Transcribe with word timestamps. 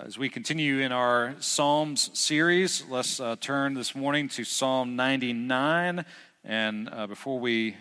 Uh, 0.00 0.04
as 0.06 0.16
we 0.16 0.28
continue 0.28 0.78
in 0.78 0.92
our 0.92 1.34
Psalms 1.40 2.10
series, 2.18 2.84
let's 2.88 3.20
uh, 3.20 3.36
turn 3.40 3.74
this 3.74 3.94
morning 3.94 4.28
to 4.28 4.44
Psalm 4.44 4.96
99. 4.96 6.04
And 6.44 6.88
uh, 6.90 7.06
before 7.06 7.38
we 7.38 7.76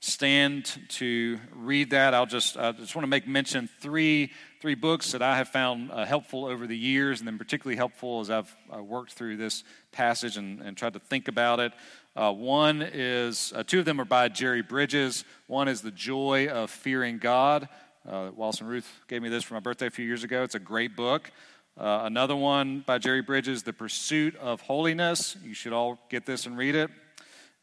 stand 0.00 0.80
to 0.88 1.38
read 1.54 1.90
that, 1.90 2.14
I'll 2.14 2.26
just 2.26 2.56
I 2.56 2.72
just 2.72 2.96
want 2.96 3.04
to 3.04 3.08
make 3.08 3.28
mention 3.28 3.68
three 3.80 4.32
three 4.60 4.74
books 4.74 5.12
that 5.12 5.22
I 5.22 5.36
have 5.36 5.48
found 5.48 5.92
uh, 5.92 6.04
helpful 6.04 6.46
over 6.46 6.66
the 6.66 6.76
years, 6.76 7.20
and 7.20 7.28
then 7.28 7.38
particularly 7.38 7.76
helpful 7.76 8.20
as 8.20 8.30
I've 8.30 8.56
uh, 8.74 8.82
worked 8.82 9.12
through 9.12 9.36
this 9.36 9.62
passage 9.92 10.36
and, 10.36 10.60
and 10.62 10.76
tried 10.76 10.94
to 10.94 11.00
think 11.00 11.28
about 11.28 11.60
it. 11.60 11.72
Uh, 12.16 12.32
one 12.32 12.82
is 12.82 13.52
two 13.66 13.80
of 13.80 13.84
them 13.84 14.00
are 14.00 14.04
by 14.04 14.28
Jerry 14.28 14.62
Bridges. 14.62 15.24
One 15.46 15.68
is 15.68 15.82
The 15.82 15.90
Joy 15.92 16.48
of 16.48 16.70
Fearing 16.70 17.18
God. 17.18 17.68
Uh, 18.08 18.30
Wallace 18.34 18.60
and 18.60 18.68
Ruth 18.68 19.00
gave 19.06 19.22
me 19.22 19.28
this 19.28 19.44
for 19.44 19.54
my 19.54 19.60
birthday 19.60 19.86
a 19.86 19.90
few 19.90 20.04
years 20.04 20.24
ago. 20.24 20.42
It's 20.42 20.56
a 20.56 20.60
great 20.60 20.96
book. 20.96 21.30
Uh, 21.78 22.02
another 22.04 22.36
one 22.36 22.80
by 22.86 22.98
Jerry 22.98 23.22
Bridges, 23.22 23.62
The 23.62 23.72
Pursuit 23.72 24.36
of 24.36 24.60
Holiness. 24.60 25.36
You 25.42 25.54
should 25.54 25.72
all 25.72 25.98
get 26.10 26.26
this 26.26 26.44
and 26.44 26.58
read 26.58 26.74
it. 26.74 26.90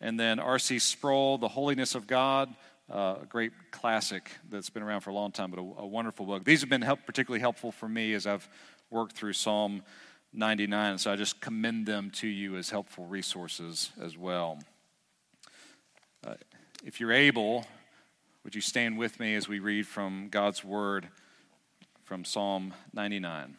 And 0.02 0.20
then 0.20 0.40
R.C. 0.40 0.80
Sproul, 0.80 1.38
The 1.38 1.48
Holiness 1.48 1.94
of 1.94 2.08
God, 2.08 2.54
uh, 2.92 3.18
a 3.22 3.26
great 3.28 3.52
classic 3.70 4.32
that's 4.50 4.72
been 4.72 4.82
around 4.82 5.02
for 5.02 5.12
a 5.12 5.14
long 5.14 5.32
time, 5.32 5.52
but 5.52 5.60
a, 5.60 5.82
a 5.82 5.86
wonderful 5.86 6.26
book. 6.26 6.44
These 6.44 6.62
have 6.62 6.70
been 6.72 6.82
help, 6.82 7.06
particularly 7.06 7.40
helpful 7.40 7.72
for 7.72 7.88
me 7.88 8.14
as 8.16 8.26
I've 8.26 8.50
worked 8.90 9.16
through 9.16 9.34
Psalm 9.34 9.84
99. 10.34 10.98
So 10.98 11.14
I 11.14 11.16
just 11.16 11.40
commend 11.40 11.86
them 11.86 12.10
to 12.16 12.28
you 12.28 12.58
as 12.58 12.72
helpful 12.72 13.06
resources 13.06 13.92
as 14.02 14.18
well. 14.18 14.58
Uh, 16.26 16.34
if 16.84 17.00
you're 17.00 17.12
able, 17.12 17.64
would 18.44 18.56
you 18.56 18.62
stand 18.62 18.98
with 18.98 19.20
me 19.20 19.36
as 19.36 19.48
we 19.48 19.60
read 19.60 19.86
from 19.86 20.30
God's 20.32 20.64
Word 20.64 21.10
from 22.06 22.26
Psalm 22.26 22.74
99? 22.92 23.56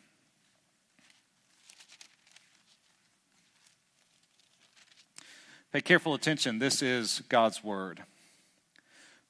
Pay 5.72 5.82
careful 5.82 6.14
attention. 6.14 6.58
This 6.58 6.82
is 6.82 7.22
God's 7.28 7.62
Word. 7.62 8.02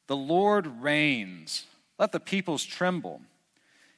The 0.06 0.16
Lord 0.16 0.82
reigns. 0.82 1.66
Let 1.98 2.12
the 2.12 2.20
peoples 2.20 2.64
tremble. 2.64 3.20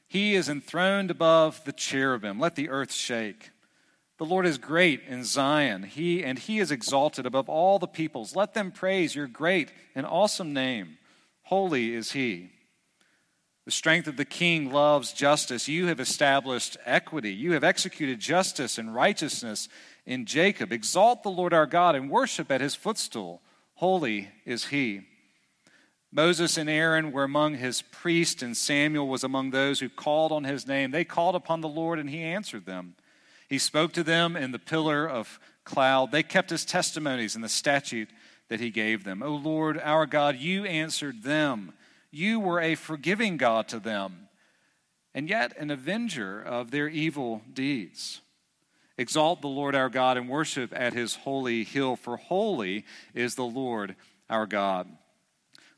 He 0.08 0.34
is 0.34 0.48
enthroned 0.48 1.10
above 1.10 1.64
the 1.64 1.72
cherubim. 1.72 2.40
Let 2.40 2.56
the 2.56 2.68
earth 2.68 2.92
shake. 2.92 3.50
The 4.18 4.24
Lord 4.24 4.44
is 4.44 4.58
great 4.58 5.02
in 5.06 5.24
Zion. 5.24 5.84
He 5.84 6.24
and 6.24 6.36
he 6.36 6.58
is 6.58 6.72
exalted 6.72 7.26
above 7.26 7.48
all 7.48 7.78
the 7.78 7.86
peoples. 7.86 8.34
Let 8.34 8.54
them 8.54 8.72
praise 8.72 9.14
your 9.14 9.28
great 9.28 9.70
and 9.94 10.04
awesome 10.04 10.52
name. 10.52 10.98
Holy 11.44 11.94
is 11.94 12.10
he. 12.10 12.50
The 13.64 13.70
strength 13.70 14.08
of 14.08 14.16
the 14.16 14.24
king 14.24 14.72
loves 14.72 15.12
justice. 15.12 15.68
You 15.68 15.86
have 15.86 16.00
established 16.00 16.76
equity. 16.84 17.32
You 17.32 17.52
have 17.52 17.62
executed 17.62 18.18
justice 18.18 18.78
and 18.78 18.92
righteousness 18.92 19.68
in 20.06 20.26
Jacob. 20.26 20.72
Exalt 20.72 21.22
the 21.22 21.30
Lord 21.30 21.52
our 21.52 21.66
God 21.66 21.94
and 21.94 22.10
worship 22.10 22.50
at 22.50 22.60
his 22.60 22.74
footstool. 22.74 23.42
Holy 23.74 24.30
is 24.44 24.66
he. 24.66 25.02
Moses 26.14 26.58
and 26.58 26.68
Aaron 26.68 27.10
were 27.10 27.24
among 27.24 27.54
his 27.54 27.80
priests, 27.82 28.42
and 28.42 28.54
Samuel 28.54 29.08
was 29.08 29.24
among 29.24 29.50
those 29.50 29.80
who 29.80 29.88
called 29.88 30.30
on 30.30 30.44
his 30.44 30.66
name. 30.66 30.90
They 30.90 31.04
called 31.04 31.34
upon 31.34 31.62
the 31.62 31.68
Lord, 31.68 31.98
and 31.98 32.10
he 32.10 32.22
answered 32.22 32.66
them. 32.66 32.96
He 33.48 33.58
spoke 33.58 33.92
to 33.94 34.02
them 34.02 34.36
in 34.36 34.52
the 34.52 34.58
pillar 34.58 35.08
of 35.08 35.40
cloud. 35.64 36.12
They 36.12 36.22
kept 36.22 36.50
his 36.50 36.66
testimonies 36.66 37.34
and 37.34 37.42
the 37.42 37.48
statute 37.48 38.10
that 38.48 38.60
he 38.60 38.70
gave 38.70 39.04
them. 39.04 39.22
O 39.22 39.34
Lord, 39.34 39.80
our 39.82 40.04
God, 40.04 40.36
you 40.36 40.66
answered 40.66 41.22
them. 41.22 41.72
You 42.10 42.38
were 42.38 42.60
a 42.60 42.74
forgiving 42.74 43.38
God 43.38 43.68
to 43.68 43.78
them, 43.78 44.28
and 45.14 45.30
yet 45.30 45.56
an 45.56 45.70
avenger 45.70 46.42
of 46.42 46.70
their 46.70 46.88
evil 46.88 47.40
deeds. 47.50 48.20
Exalt 48.98 49.40
the 49.40 49.48
Lord 49.48 49.74
our 49.74 49.88
God 49.88 50.16
and 50.16 50.28
worship 50.28 50.72
at 50.74 50.92
his 50.92 51.14
holy 51.14 51.64
hill, 51.64 51.96
for 51.96 52.16
holy 52.16 52.84
is 53.14 53.34
the 53.34 53.44
Lord 53.44 53.96
our 54.28 54.46
God. 54.46 54.88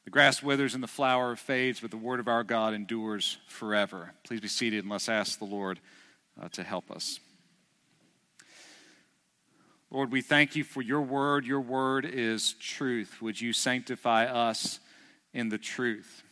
The 0.05 0.11
grass 0.11 0.43
withers 0.43 0.75
and 0.75 0.83
the 0.83 0.89
flower 0.89 1.35
fades, 1.35 1.81
but 1.81 1.91
the 1.91 1.97
word 1.97 2.21
of 2.21 2.29
our 2.29 2.45
God 2.45 2.75
endures 2.75 3.39
forever. 3.47 4.13
Please 4.25 4.41
be 4.41 4.49
seated 4.49 4.85
and 4.85 4.91
let's 4.91 5.09
ask 5.09 5.39
the 5.39 5.45
Lord 5.45 5.81
uh, 6.41 6.49
to 6.51 6.63
help 6.63 6.91
us. 6.91 7.21
Lord, 9.91 10.11
we 10.11 10.21
thank 10.21 10.57
you 10.57 10.65
for 10.65 10.83
your 10.83 11.01
word. 11.01 11.47
Your 11.47 11.61
word 11.61 12.05
is 12.05 12.55
truth. 12.55 13.23
Would 13.23 13.41
you 13.41 13.53
sanctify 13.53 14.27
us 14.27 14.81
in 15.33 15.49
the 15.49 15.59
truth? 15.59 16.23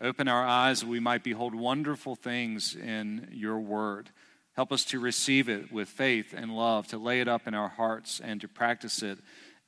Open 0.00 0.26
our 0.26 0.44
eyes 0.44 0.80
that 0.80 0.88
we 0.88 0.98
might 0.98 1.22
behold 1.22 1.54
wonderful 1.54 2.16
things 2.16 2.74
in 2.74 3.28
your 3.30 3.60
word. 3.60 4.10
Help 4.54 4.70
us 4.70 4.84
to 4.84 5.00
receive 5.00 5.48
it 5.48 5.72
with 5.72 5.88
faith 5.88 6.34
and 6.36 6.54
love, 6.54 6.86
to 6.88 6.98
lay 6.98 7.20
it 7.20 7.28
up 7.28 7.46
in 7.46 7.54
our 7.54 7.70
hearts 7.70 8.20
and 8.22 8.40
to 8.40 8.48
practice 8.48 9.02
it 9.02 9.18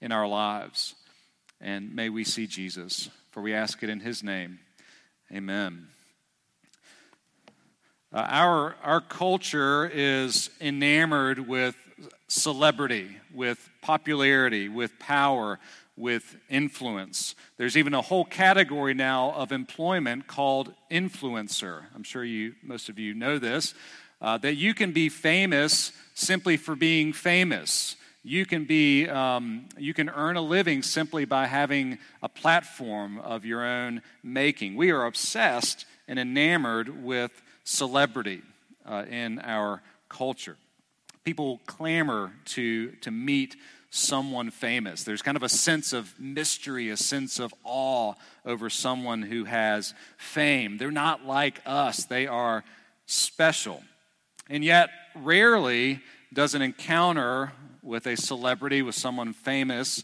in 0.00 0.12
our 0.12 0.28
lives. 0.28 0.94
And 1.60 1.94
may 1.94 2.10
we 2.10 2.24
see 2.24 2.46
Jesus, 2.46 3.08
for 3.30 3.40
we 3.40 3.54
ask 3.54 3.82
it 3.82 3.88
in 3.88 4.00
his 4.00 4.22
name. 4.22 4.58
Amen. 5.32 5.88
Uh, 8.12 8.26
our, 8.28 8.76
our 8.82 9.00
culture 9.00 9.90
is 9.92 10.50
enamored 10.60 11.48
with 11.48 11.74
celebrity, 12.28 13.16
with 13.32 13.70
popularity, 13.80 14.68
with 14.68 14.98
power, 14.98 15.58
with 15.96 16.36
influence. 16.48 17.34
There's 17.56 17.76
even 17.76 17.94
a 17.94 18.02
whole 18.02 18.24
category 18.24 18.94
now 18.94 19.32
of 19.32 19.52
employment 19.52 20.26
called 20.26 20.74
influencer. 20.90 21.84
I'm 21.94 22.02
sure 22.02 22.24
you, 22.24 22.54
most 22.62 22.88
of 22.88 22.98
you 22.98 23.14
know 23.14 23.38
this. 23.38 23.74
Uh, 24.24 24.38
that 24.38 24.54
you 24.54 24.72
can 24.72 24.92
be 24.92 25.10
famous 25.10 25.92
simply 26.14 26.56
for 26.56 26.74
being 26.74 27.12
famous. 27.12 27.96
You 28.22 28.46
can 28.46 28.64
be, 28.64 29.06
um, 29.06 29.66
you 29.76 29.92
can 29.92 30.08
earn 30.08 30.38
a 30.38 30.40
living 30.40 30.82
simply 30.82 31.26
by 31.26 31.46
having 31.46 31.98
a 32.22 32.28
platform 32.30 33.18
of 33.18 33.44
your 33.44 33.62
own 33.62 34.00
making. 34.22 34.76
We 34.76 34.92
are 34.92 35.04
obsessed 35.04 35.84
and 36.08 36.18
enamored 36.18 37.04
with 37.04 37.42
celebrity 37.64 38.40
uh, 38.86 39.04
in 39.10 39.40
our 39.40 39.82
culture 40.08 40.56
people 41.24 41.60
clamor 41.66 42.32
to, 42.44 42.90
to 43.00 43.10
meet 43.10 43.56
someone 43.90 44.50
famous. 44.50 45.04
There's 45.04 45.22
kind 45.22 45.36
of 45.36 45.42
a 45.42 45.48
sense 45.48 45.92
of 45.92 46.18
mystery, 46.20 46.90
a 46.90 46.96
sense 46.96 47.38
of 47.38 47.54
awe 47.64 48.14
over 48.44 48.68
someone 48.68 49.22
who 49.22 49.44
has 49.44 49.94
fame. 50.18 50.76
They're 50.76 50.90
not 50.90 51.24
like 51.24 51.60
us, 51.64 52.04
they 52.04 52.26
are 52.26 52.64
special. 53.06 53.82
And 54.49 54.65
yet, 54.65 54.91
rarely 55.15 56.00
does 56.32 56.55
an 56.55 56.62
encounter 56.62 57.53
with 57.82 58.06
a 58.06 58.16
celebrity, 58.16 58.82
with 58.82 58.94
someone 58.94 59.32
famous, 59.32 60.03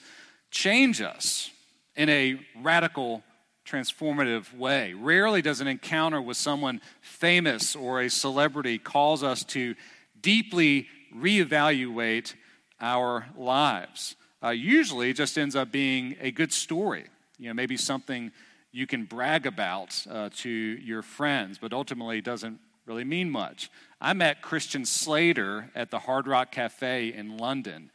change 0.50 1.00
us 1.00 1.50
in 1.96 2.08
a 2.08 2.40
radical, 2.60 3.22
transformative 3.66 4.56
way. 4.56 4.94
Rarely 4.94 5.42
does 5.42 5.60
an 5.60 5.66
encounter 5.66 6.20
with 6.20 6.36
someone 6.36 6.80
famous 7.00 7.76
or 7.76 8.00
a 8.00 8.10
celebrity 8.10 8.78
cause 8.78 9.22
us 9.22 9.44
to 9.44 9.74
deeply 10.20 10.88
reevaluate 11.14 12.34
our 12.80 13.26
lives. 13.36 14.16
Uh, 14.42 14.50
usually, 14.50 15.10
it 15.10 15.16
just 15.16 15.36
ends 15.36 15.54
up 15.54 15.70
being 15.70 16.16
a 16.20 16.30
good 16.30 16.52
story. 16.52 17.04
You 17.38 17.48
know, 17.48 17.54
maybe 17.54 17.76
something 17.76 18.32
you 18.72 18.86
can 18.86 19.04
brag 19.04 19.46
about 19.46 20.06
uh, 20.08 20.30
to 20.36 20.48
your 20.48 21.02
friends, 21.02 21.58
but 21.58 21.72
ultimately 21.72 22.20
doesn't 22.20 22.58
really 22.90 23.04
mean 23.04 23.30
much. 23.30 23.70
I 24.00 24.14
met 24.14 24.42
Christian 24.42 24.84
Slater 24.84 25.70
at 25.76 25.92
the 25.92 26.00
Hard 26.00 26.26
Rock 26.26 26.50
Cafe 26.50 27.12
in 27.12 27.36
London. 27.36 27.92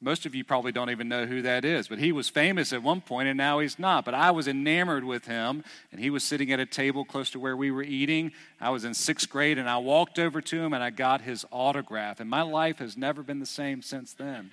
Most 0.00 0.24
of 0.24 0.36
you 0.36 0.44
probably 0.44 0.70
don't 0.70 0.90
even 0.90 1.08
know 1.08 1.26
who 1.26 1.42
that 1.42 1.64
is, 1.64 1.88
but 1.88 1.98
he 1.98 2.12
was 2.12 2.28
famous 2.28 2.72
at 2.72 2.80
one 2.80 3.00
point 3.00 3.26
and 3.26 3.36
now 3.36 3.58
he's 3.58 3.76
not. 3.76 4.04
But 4.04 4.14
I 4.14 4.30
was 4.30 4.46
enamored 4.46 5.02
with 5.02 5.24
him, 5.26 5.64
and 5.90 6.00
he 6.00 6.10
was 6.10 6.22
sitting 6.22 6.52
at 6.52 6.60
a 6.60 6.66
table 6.66 7.04
close 7.04 7.30
to 7.30 7.40
where 7.40 7.56
we 7.56 7.72
were 7.72 7.82
eating. 7.82 8.30
I 8.60 8.70
was 8.70 8.84
in 8.84 8.94
sixth 8.94 9.28
grade, 9.28 9.58
and 9.58 9.68
I 9.68 9.78
walked 9.78 10.20
over 10.20 10.40
to 10.40 10.60
him 10.62 10.72
and 10.72 10.84
I 10.84 10.90
got 10.90 11.22
his 11.22 11.44
autograph. 11.50 12.20
And 12.20 12.30
my 12.30 12.42
life 12.42 12.78
has 12.78 12.96
never 12.96 13.24
been 13.24 13.40
the 13.40 13.46
same 13.46 13.82
since 13.82 14.12
then. 14.12 14.52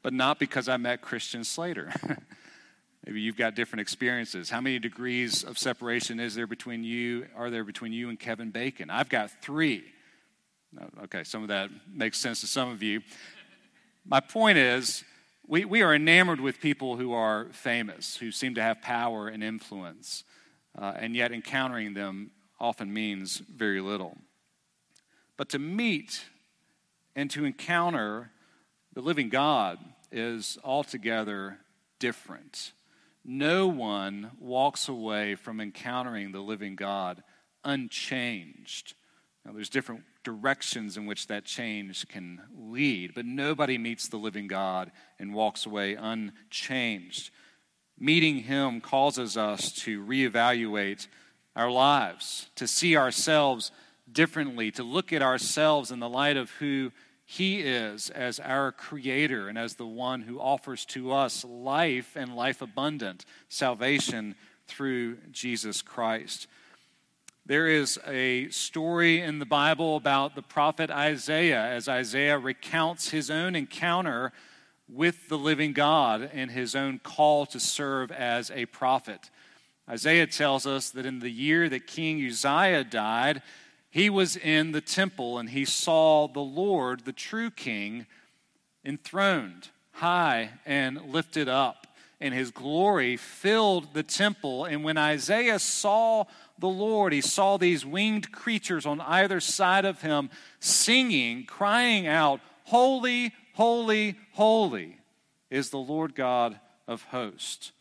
But 0.00 0.14
not 0.14 0.38
because 0.38 0.70
I 0.70 0.78
met 0.78 1.02
Christian 1.02 1.44
Slater. 1.44 1.92
Maybe 3.06 3.20
you've 3.20 3.36
got 3.36 3.54
different 3.54 3.80
experiences. 3.80 4.50
How 4.50 4.60
many 4.60 4.78
degrees 4.78 5.44
of 5.44 5.56
separation 5.56 6.20
is 6.20 6.34
there 6.34 6.46
between 6.46 6.84
you, 6.84 7.26
are 7.36 7.50
there 7.50 7.64
between 7.64 7.92
you 7.92 8.08
and 8.08 8.18
Kevin 8.18 8.50
Bacon? 8.50 8.90
I've 8.90 9.08
got 9.08 9.30
three. 9.42 9.84
Okay, 11.04 11.24
some 11.24 11.42
of 11.42 11.48
that 11.48 11.70
makes 11.90 12.18
sense 12.18 12.40
to 12.40 12.46
some 12.46 12.70
of 12.70 12.82
you. 12.82 13.00
My 14.04 14.20
point 14.20 14.58
is, 14.58 15.04
we, 15.46 15.64
we 15.64 15.82
are 15.82 15.94
enamored 15.94 16.40
with 16.40 16.60
people 16.60 16.96
who 16.96 17.12
are 17.14 17.46
famous, 17.52 18.16
who 18.16 18.30
seem 18.30 18.54
to 18.56 18.62
have 18.62 18.82
power 18.82 19.28
and 19.28 19.42
influence, 19.42 20.24
uh, 20.78 20.92
and 20.96 21.16
yet 21.16 21.32
encountering 21.32 21.94
them 21.94 22.32
often 22.60 22.92
means 22.92 23.38
very 23.38 23.80
little. 23.80 24.18
But 25.38 25.48
to 25.50 25.58
meet 25.58 26.24
and 27.16 27.30
to 27.30 27.44
encounter 27.44 28.30
the 28.92 29.00
living 29.00 29.28
God 29.30 29.78
is 30.12 30.58
altogether 30.62 31.58
different. 31.98 32.72
No 33.30 33.66
one 33.66 34.30
walks 34.40 34.88
away 34.88 35.34
from 35.34 35.60
encountering 35.60 36.32
the 36.32 36.40
living 36.40 36.76
God 36.76 37.22
unchanged. 37.62 38.94
Now, 39.44 39.52
there's 39.52 39.68
different 39.68 40.04
directions 40.24 40.96
in 40.96 41.04
which 41.04 41.26
that 41.26 41.44
change 41.44 42.08
can 42.08 42.40
lead. 42.56 43.12
But 43.14 43.26
nobody 43.26 43.76
meets 43.76 44.08
the 44.08 44.16
living 44.16 44.46
God 44.46 44.92
and 45.18 45.34
walks 45.34 45.66
away 45.66 45.94
unchanged. 45.94 47.30
Meeting 47.98 48.38
Him 48.38 48.80
causes 48.80 49.36
us 49.36 49.72
to 49.72 50.02
reevaluate 50.02 51.06
our 51.54 51.70
lives, 51.70 52.48
to 52.54 52.66
see 52.66 52.96
ourselves 52.96 53.72
differently, 54.10 54.70
to 54.70 54.82
look 54.82 55.12
at 55.12 55.20
ourselves 55.20 55.90
in 55.90 56.00
the 56.00 56.08
light 56.08 56.38
of 56.38 56.50
who 56.52 56.92
He 57.30 57.60
is 57.60 58.08
as 58.08 58.40
our 58.40 58.72
Creator 58.72 59.48
and 59.48 59.58
as 59.58 59.74
the 59.74 59.86
one 59.86 60.22
who 60.22 60.40
offers 60.40 60.86
to 60.86 61.12
us 61.12 61.44
life 61.44 62.16
and 62.16 62.34
life 62.34 62.62
abundant, 62.62 63.26
salvation 63.50 64.34
through 64.66 65.18
Jesus 65.30 65.82
Christ. 65.82 66.46
There 67.44 67.66
is 67.68 68.00
a 68.06 68.48
story 68.48 69.20
in 69.20 69.40
the 69.40 69.44
Bible 69.44 69.96
about 69.96 70.36
the 70.36 70.42
prophet 70.42 70.90
Isaiah 70.90 71.62
as 71.66 71.86
Isaiah 71.86 72.38
recounts 72.38 73.10
his 73.10 73.30
own 73.30 73.54
encounter 73.54 74.32
with 74.88 75.28
the 75.28 75.36
living 75.36 75.74
God 75.74 76.30
and 76.32 76.50
his 76.50 76.74
own 76.74 76.98
call 76.98 77.44
to 77.44 77.60
serve 77.60 78.10
as 78.10 78.50
a 78.50 78.64
prophet. 78.64 79.28
Isaiah 79.86 80.26
tells 80.26 80.66
us 80.66 80.88
that 80.90 81.04
in 81.04 81.18
the 81.18 81.28
year 81.28 81.68
that 81.68 81.86
King 81.86 82.26
Uzziah 82.26 82.84
died, 82.84 83.42
he 83.90 84.10
was 84.10 84.36
in 84.36 84.72
the 84.72 84.80
temple 84.80 85.38
and 85.38 85.50
he 85.50 85.64
saw 85.64 86.28
the 86.28 86.40
Lord, 86.40 87.04
the 87.04 87.12
true 87.12 87.50
king, 87.50 88.06
enthroned, 88.84 89.70
high 89.92 90.50
and 90.66 91.00
lifted 91.10 91.48
up, 91.48 91.86
and 92.20 92.34
his 92.34 92.50
glory 92.50 93.16
filled 93.16 93.94
the 93.94 94.02
temple. 94.02 94.64
And 94.64 94.84
when 94.84 94.98
Isaiah 94.98 95.58
saw 95.58 96.24
the 96.58 96.68
Lord, 96.68 97.12
he 97.12 97.20
saw 97.20 97.56
these 97.56 97.86
winged 97.86 98.32
creatures 98.32 98.86
on 98.86 99.00
either 99.00 99.40
side 99.40 99.84
of 99.84 100.02
him 100.02 100.30
singing, 100.60 101.44
crying 101.44 102.06
out, 102.06 102.40
Holy, 102.64 103.32
holy, 103.54 104.16
holy 104.32 104.98
is 105.50 105.70
the 105.70 105.78
Lord 105.78 106.14
God 106.14 106.60
of 106.86 107.04
hosts. 107.04 107.72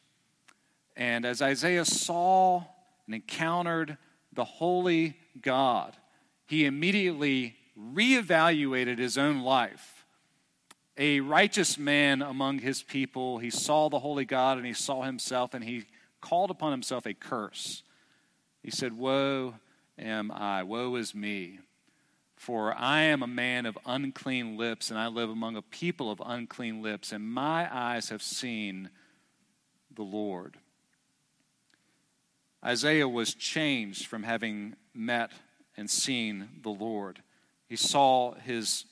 And 0.95 1.25
as 1.25 1.41
Isaiah 1.41 1.85
saw 1.85 2.63
and 3.05 3.15
encountered 3.15 3.97
the 4.37 4.45
holy 4.45 5.17
God, 5.41 5.97
he 6.45 6.65
immediately 6.65 7.57
reevaluated 7.77 8.99
his 8.99 9.17
own 9.17 9.41
life. 9.41 10.05
A 10.95 11.19
righteous 11.19 11.77
man 11.77 12.21
among 12.21 12.59
his 12.59 12.83
people, 12.83 13.39
he 13.39 13.49
saw 13.49 13.89
the 13.89 13.99
holy 13.99 14.25
God 14.25 14.57
and 14.57 14.65
he 14.65 14.73
saw 14.73 15.01
himself 15.01 15.55
and 15.55 15.63
he 15.63 15.85
called 16.21 16.51
upon 16.51 16.71
himself 16.71 17.07
a 17.07 17.15
curse. 17.15 17.81
He 18.61 18.69
said, 18.69 18.93
Woe 18.93 19.55
am 19.97 20.31
I, 20.31 20.61
woe 20.61 20.95
is 20.95 21.15
me, 21.15 21.59
for 22.35 22.75
I 22.77 23.01
am 23.01 23.23
a 23.23 23.27
man 23.27 23.65
of 23.65 23.77
unclean 23.87 24.55
lips 24.55 24.91
and 24.91 24.99
I 24.99 25.07
live 25.07 25.31
among 25.31 25.55
a 25.55 25.63
people 25.63 26.11
of 26.11 26.21
unclean 26.23 26.83
lips, 26.83 27.11
and 27.11 27.27
my 27.27 27.67
eyes 27.75 28.09
have 28.09 28.21
seen 28.21 28.91
the 29.95 30.03
Lord. 30.03 30.57
Isaiah 32.67 33.07
was 33.07 33.33
changed 33.33 34.07
from 34.07 34.23
having 34.23 34.75
met 34.93 35.31
and 35.77 35.89
seen 35.89 36.49
the 36.63 36.69
Lord. 36.69 37.21
He 37.69 37.77
saw 37.77 38.33
his 38.33 38.83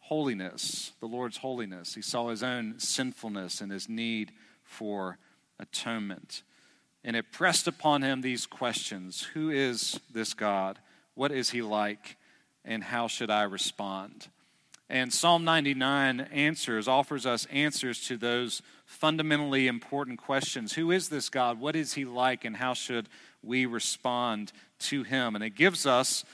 holiness, 0.00 0.92
the 0.98 1.06
Lord's 1.06 1.36
holiness. 1.36 1.94
He 1.94 2.02
saw 2.02 2.30
his 2.30 2.42
own 2.42 2.80
sinfulness 2.80 3.60
and 3.60 3.70
his 3.70 3.88
need 3.88 4.32
for 4.64 5.18
atonement. 5.60 6.42
And 7.04 7.14
it 7.14 7.30
pressed 7.30 7.68
upon 7.68 8.02
him 8.02 8.20
these 8.20 8.46
questions 8.46 9.28
Who 9.34 9.50
is 9.50 10.00
this 10.12 10.34
God? 10.34 10.80
What 11.14 11.30
is 11.30 11.50
he 11.50 11.62
like? 11.62 12.16
And 12.64 12.82
how 12.82 13.06
should 13.06 13.30
I 13.30 13.44
respond? 13.44 14.28
And 14.90 15.12
Psalm 15.12 15.44
99 15.44 16.20
answers, 16.32 16.88
offers 16.88 17.26
us 17.26 17.46
answers 17.46 18.00
to 18.08 18.16
those 18.16 18.62
fundamentally 18.88 19.68
important 19.68 20.18
questions. 20.18 20.72
Who 20.72 20.90
is 20.90 21.10
this 21.10 21.28
God? 21.28 21.60
What 21.60 21.76
is 21.76 21.92
he 21.92 22.06
like? 22.06 22.44
And 22.44 22.56
how 22.56 22.72
should 22.72 23.08
we 23.42 23.66
respond 23.66 24.50
to 24.80 25.02
him? 25.02 25.34
And 25.34 25.44
it 25.44 25.54
gives 25.54 25.86
us 25.86 26.24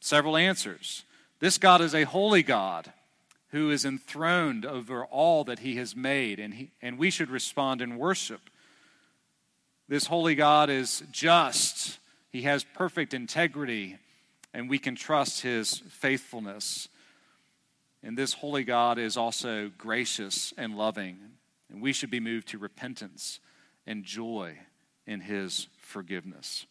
several 0.00 0.36
answers. 0.36 1.04
This 1.40 1.58
God 1.58 1.80
is 1.80 1.94
a 1.94 2.04
holy 2.04 2.44
God 2.44 2.92
who 3.50 3.70
is 3.70 3.84
enthroned 3.84 4.64
over 4.64 5.04
all 5.04 5.44
that 5.44 5.58
he 5.58 5.76
has 5.76 5.96
made, 5.96 6.38
and, 6.38 6.54
he, 6.54 6.70
and 6.80 6.96
we 6.96 7.10
should 7.10 7.30
respond 7.30 7.82
in 7.82 7.98
worship. 7.98 8.40
This 9.88 10.06
holy 10.06 10.34
God 10.34 10.70
is 10.70 11.02
just, 11.10 11.98
he 12.30 12.42
has 12.42 12.64
perfect 12.64 13.14
integrity, 13.14 13.98
and 14.54 14.70
we 14.70 14.78
can 14.78 14.94
trust 14.94 15.42
his 15.42 15.78
faithfulness. 15.90 16.88
And 18.02 18.16
this 18.16 18.32
holy 18.32 18.64
God 18.64 18.98
is 18.98 19.16
also 19.16 19.70
gracious 19.76 20.54
and 20.56 20.76
loving. 20.76 21.35
And 21.70 21.82
we 21.82 21.92
should 21.92 22.10
be 22.10 22.20
moved 22.20 22.48
to 22.48 22.58
repentance 22.58 23.40
and 23.86 24.04
joy 24.04 24.58
in 25.06 25.20
his 25.20 25.68
forgiveness. 25.78 26.66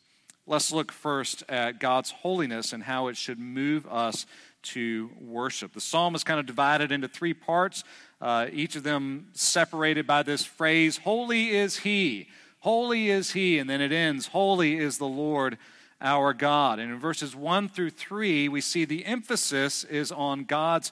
Let's 0.47 0.71
look 0.71 0.91
first 0.91 1.43
at 1.49 1.79
God's 1.79 2.11
holiness 2.11 2.71
and 2.71 2.83
how 2.83 3.07
it 3.07 3.17
should 3.17 3.39
move 3.39 3.87
us 3.87 4.27
to 4.61 5.09
worship. 5.19 5.73
The 5.73 5.81
psalm 5.81 6.13
is 6.15 6.23
kind 6.23 6.39
of 6.39 6.45
divided 6.45 6.91
into 6.91 7.07
three 7.07 7.33
parts, 7.33 7.83
uh, 8.21 8.47
each 8.51 8.75
of 8.75 8.83
them 8.83 9.27
separated 9.33 10.07
by 10.07 10.23
this 10.23 10.43
phrase 10.43 10.97
Holy 10.97 11.49
is 11.49 11.77
He, 11.79 12.27
holy 12.59 13.09
is 13.09 13.31
He, 13.31 13.57
and 13.57 13.69
then 13.69 13.81
it 13.81 13.91
ends 13.91 14.27
Holy 14.27 14.77
is 14.77 14.97
the 14.97 15.05
Lord 15.05 15.57
our 16.01 16.33
God. 16.33 16.79
And 16.79 16.91
in 16.91 16.99
verses 16.99 17.35
1 17.35 17.69
through 17.69 17.91
3, 17.91 18.49
we 18.49 18.61
see 18.61 18.85
the 18.85 19.05
emphasis 19.05 19.83
is 19.83 20.11
on 20.11 20.43
God's 20.43 20.91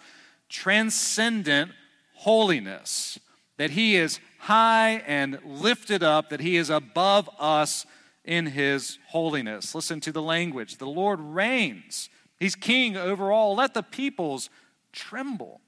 transcendent 0.50 1.72
holiness, 2.14 3.20
that 3.58 3.72
He 3.72 3.96
is 3.96 4.20
high 4.40 5.04
and 5.06 5.40
lifted 5.46 6.04
up, 6.04 6.30
that 6.30 6.42
He 6.42 6.58
is 6.58 6.70
above 6.70 7.30
us 7.40 7.86
in 8.24 8.48
His 8.48 8.98
holiness. 9.10 9.76
Listen 9.76 10.00
to 10.02 10.12
the 10.12 10.22
language. 10.22 10.78
The 10.78 10.86
Lord 10.86 11.20
reigns, 11.20 12.10
He's 12.40 12.56
king 12.56 12.98
over 12.98 13.32
all. 13.32 13.56
Let 13.56 13.74
the 13.74 13.84
peoples 13.84 14.50
tremble. 14.92 15.62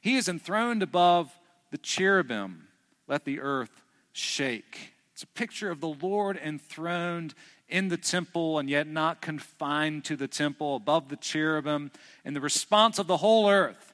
He 0.00 0.16
is 0.16 0.28
enthroned 0.28 0.82
above 0.82 1.38
the 1.70 1.78
cherubim. 1.78 2.68
Let 3.06 3.24
the 3.24 3.40
earth 3.40 3.82
shake. 4.12 4.94
It's 5.12 5.22
a 5.22 5.26
picture 5.26 5.70
of 5.70 5.80
the 5.80 5.88
Lord 5.88 6.38
enthroned 6.42 7.34
in 7.68 7.88
the 7.88 7.96
temple 7.96 8.58
and 8.58 8.68
yet 8.68 8.86
not 8.86 9.22
confined 9.22 10.04
to 10.04 10.16
the 10.16 10.28
temple, 10.28 10.76
above 10.76 11.08
the 11.08 11.16
cherubim. 11.16 11.90
And 12.24 12.34
the 12.34 12.40
response 12.40 12.98
of 12.98 13.06
the 13.06 13.18
whole 13.18 13.48
earth 13.48 13.92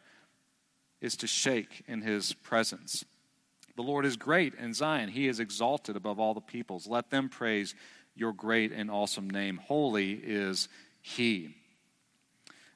is 1.00 1.16
to 1.16 1.26
shake 1.26 1.84
in 1.86 2.02
his 2.02 2.32
presence. 2.32 3.04
The 3.76 3.82
Lord 3.82 4.06
is 4.06 4.16
great 4.16 4.54
in 4.54 4.72
Zion. 4.72 5.10
He 5.10 5.28
is 5.28 5.38
exalted 5.38 5.96
above 5.96 6.18
all 6.18 6.34
the 6.34 6.40
peoples. 6.40 6.86
Let 6.86 7.10
them 7.10 7.28
praise 7.28 7.74
your 8.14 8.32
great 8.32 8.72
and 8.72 8.90
awesome 8.90 9.28
name. 9.28 9.58
Holy 9.58 10.12
is 10.12 10.68
he. 11.02 11.54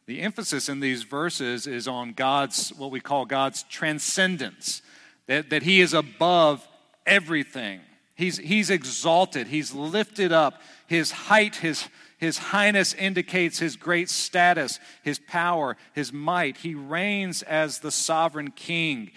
The 0.06 0.20
emphasis 0.20 0.68
in 0.68 0.80
these 0.80 1.02
verses 1.02 1.66
is 1.66 1.88
on 1.88 2.12
God's, 2.12 2.70
what 2.70 2.90
we 2.90 3.00
call 3.00 3.24
God's 3.24 3.62
transcendence, 3.62 4.82
that, 5.26 5.50
that 5.50 5.62
he 5.62 5.80
is 5.80 5.94
above 5.94 6.66
everything. 7.06 7.80
He's, 8.14 8.36
he's 8.36 8.68
exalted, 8.68 9.46
he's 9.46 9.72
lifted 9.72 10.32
up. 10.32 10.60
His 10.86 11.10
height, 11.12 11.56
his, 11.56 11.88
his 12.18 12.36
highness 12.36 12.92
indicates 12.92 13.58
his 13.58 13.76
great 13.76 14.10
status, 14.10 14.78
his 15.02 15.18
power, 15.18 15.78
his 15.94 16.12
might. 16.12 16.58
He 16.58 16.74
reigns 16.74 17.42
as 17.42 17.78
the 17.78 17.90
sovereign 17.90 18.50
king. 18.50 19.12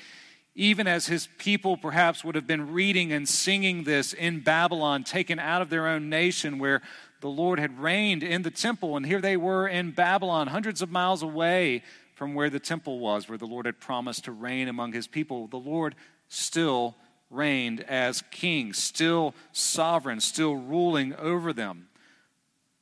Even 0.55 0.87
as 0.87 1.07
his 1.07 1.27
people 1.37 1.77
perhaps 1.77 2.23
would 2.23 2.35
have 2.35 2.45
been 2.45 2.71
reading 2.73 3.11
and 3.11 3.27
singing 3.27 3.83
this 3.83 4.13
in 4.13 4.41
Babylon, 4.41 5.03
taken 5.03 5.39
out 5.39 5.61
of 5.61 5.69
their 5.69 5.87
own 5.87 6.09
nation 6.09 6.59
where 6.59 6.81
the 7.21 7.29
Lord 7.29 7.59
had 7.59 7.79
reigned 7.79 8.21
in 8.21 8.43
the 8.43 8.51
temple. 8.51 8.95
And 8.95 9.05
here 9.05 9.21
they 9.21 9.37
were 9.37 9.67
in 9.67 9.91
Babylon, 9.91 10.47
hundreds 10.47 10.81
of 10.81 10.91
miles 10.91 11.23
away 11.23 11.81
from 12.13 12.35
where 12.35 12.49
the 12.49 12.59
temple 12.59 12.99
was, 12.99 13.27
where 13.27 13.37
the 13.37 13.47
Lord 13.47 13.65
had 13.65 13.79
promised 13.79 14.25
to 14.25 14.31
reign 14.31 14.67
among 14.67 14.93
his 14.93 15.07
people. 15.07 15.47
The 15.47 15.57
Lord 15.57 15.95
still 16.27 16.95
reigned 17.31 17.81
as 17.81 18.23
king, 18.29 18.73
still 18.73 19.33
sovereign, 19.51 20.19
still 20.19 20.55
ruling 20.55 21.15
over 21.15 21.51
them. 21.51 21.87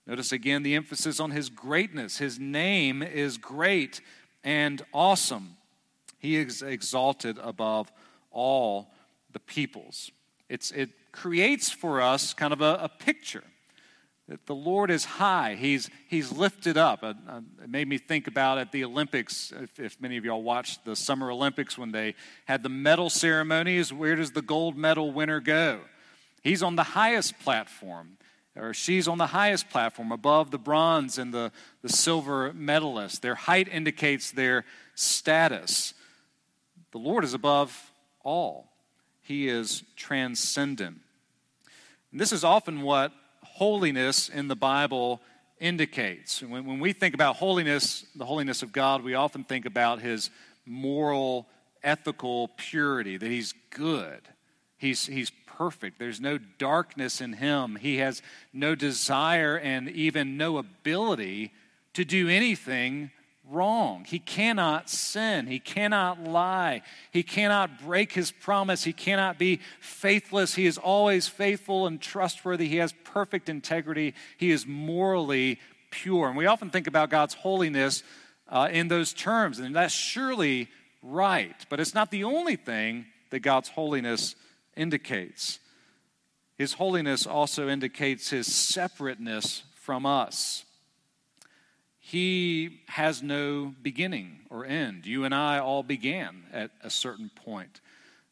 Notice 0.05 0.33
again 0.33 0.63
the 0.63 0.75
emphasis 0.75 1.19
on 1.21 1.31
his 1.31 1.49
greatness. 1.49 2.17
His 2.17 2.37
name 2.37 3.01
is 3.01 3.37
great 3.37 4.01
and 4.43 4.83
awesome. 4.93 5.55
He 6.21 6.35
is 6.35 6.61
exalted 6.61 7.39
above 7.41 7.91
all 8.29 8.93
the 9.33 9.39
peoples. 9.39 10.11
It's, 10.49 10.69
it 10.71 10.91
creates 11.11 11.71
for 11.71 11.99
us 11.99 12.33
kind 12.33 12.53
of 12.53 12.61
a, 12.61 12.77
a 12.83 12.89
picture 12.89 13.43
that 14.27 14.45
the 14.45 14.55
Lord 14.55 14.91
is 14.91 15.03
high. 15.03 15.55
He's, 15.55 15.89
he's 16.07 16.31
lifted 16.31 16.77
up. 16.77 17.03
Uh, 17.03 17.15
uh, 17.27 17.41
it 17.63 17.69
made 17.69 17.87
me 17.87 17.97
think 17.97 18.27
about 18.27 18.59
at 18.59 18.71
the 18.71 18.85
Olympics, 18.85 19.51
if, 19.51 19.79
if 19.79 19.99
many 19.99 20.15
of 20.15 20.23
y'all 20.23 20.43
watched 20.43 20.85
the 20.85 20.95
Summer 20.95 21.31
Olympics 21.31 21.77
when 21.77 21.91
they 21.91 22.13
had 22.45 22.61
the 22.61 22.69
medal 22.69 23.09
ceremonies, 23.09 23.91
where 23.91 24.15
does 24.15 24.31
the 24.31 24.43
gold 24.43 24.77
medal 24.77 25.11
winner 25.11 25.39
go? 25.41 25.79
He's 26.43 26.61
on 26.61 26.75
the 26.75 26.83
highest 26.83 27.39
platform. 27.39 28.17
or 28.55 28.73
she's 28.73 29.07
on 29.07 29.17
the 29.17 29.27
highest 29.27 29.69
platform 29.69 30.11
above 30.11 30.51
the 30.51 30.59
bronze 30.59 31.17
and 31.17 31.33
the, 31.33 31.51
the 31.81 31.89
silver 31.89 32.53
medalist. 32.53 33.21
Their 33.21 33.35
height 33.35 33.67
indicates 33.67 34.31
their 34.31 34.65
status. 34.95 35.93
The 36.91 36.97
Lord 36.97 37.23
is 37.23 37.33
above 37.33 37.91
all, 38.23 38.71
He 39.21 39.47
is 39.47 39.83
transcendent. 39.95 40.99
And 42.11 42.19
this 42.19 42.33
is 42.33 42.43
often 42.43 42.81
what 42.81 43.13
holiness 43.43 44.29
in 44.29 44.47
the 44.47 44.55
Bible 44.55 45.21
indicates. 45.59 46.41
When, 46.41 46.65
when 46.65 46.79
we 46.79 46.93
think 46.93 47.13
about 47.13 47.37
holiness, 47.37 48.05
the 48.15 48.25
holiness 48.25 48.63
of 48.63 48.71
God, 48.71 49.03
we 49.03 49.13
often 49.13 49.43
think 49.43 49.65
about 49.65 50.01
His 50.01 50.29
moral, 50.65 51.47
ethical 51.83 52.49
purity, 52.57 53.17
that 53.17 53.29
He's 53.29 53.53
good. 53.69 54.21
He's, 54.77 55.05
he's 55.05 55.31
perfect. 55.45 55.99
There's 55.99 56.19
no 56.19 56.39
darkness 56.39 57.21
in 57.21 57.33
him. 57.33 57.77
He 57.79 57.97
has 57.97 58.23
no 58.51 58.73
desire 58.73 59.55
and 59.55 59.87
even 59.89 60.35
no 60.35 60.57
ability 60.57 61.53
to 61.93 62.03
do 62.03 62.27
anything 62.27 63.11
wrong. 63.51 64.05
He 64.07 64.19
cannot 64.19 64.89
sin. 64.89 65.47
He 65.47 65.59
cannot 65.59 66.23
lie. 66.23 66.81
He 67.11 67.23
cannot 67.23 67.81
break 67.83 68.13
his 68.13 68.31
promise. 68.31 68.83
He 68.83 68.93
cannot 68.93 69.37
be 69.37 69.59
faithless. 69.79 70.55
He 70.55 70.65
is 70.65 70.77
always 70.77 71.27
faithful 71.27 71.87
and 71.87 72.01
trustworthy. 72.01 72.67
He 72.67 72.77
has 72.77 72.93
perfect 73.03 73.49
integrity. 73.49 74.13
He 74.37 74.51
is 74.51 74.65
morally 74.65 75.59
pure. 75.91 76.27
And 76.27 76.37
we 76.37 76.45
often 76.45 76.69
think 76.69 76.87
about 76.87 77.09
God's 77.09 77.33
holiness 77.33 78.03
uh, 78.47 78.69
in 78.71 78.87
those 78.87 79.13
terms, 79.13 79.59
and 79.59 79.75
that's 79.75 79.93
surely 79.93 80.69
right. 81.01 81.55
But 81.69 81.79
it's 81.79 81.93
not 81.93 82.11
the 82.11 82.23
only 82.25 82.55
thing 82.55 83.05
that 83.29 83.39
God's 83.39 83.69
holiness 83.69 84.35
indicates. 84.75 85.59
His 86.57 86.73
holiness 86.73 87.25
also 87.25 87.69
indicates 87.69 88.29
his 88.29 88.53
separateness 88.53 89.63
from 89.75 90.05
us. 90.05 90.65
He 92.11 92.81
has 92.87 93.23
no 93.23 93.73
beginning 93.81 94.39
or 94.49 94.65
end. 94.65 95.05
You 95.05 95.23
and 95.23 95.33
I 95.33 95.59
all 95.59 95.81
began 95.81 96.43
at 96.51 96.71
a 96.83 96.89
certain 96.89 97.31
point. 97.33 97.79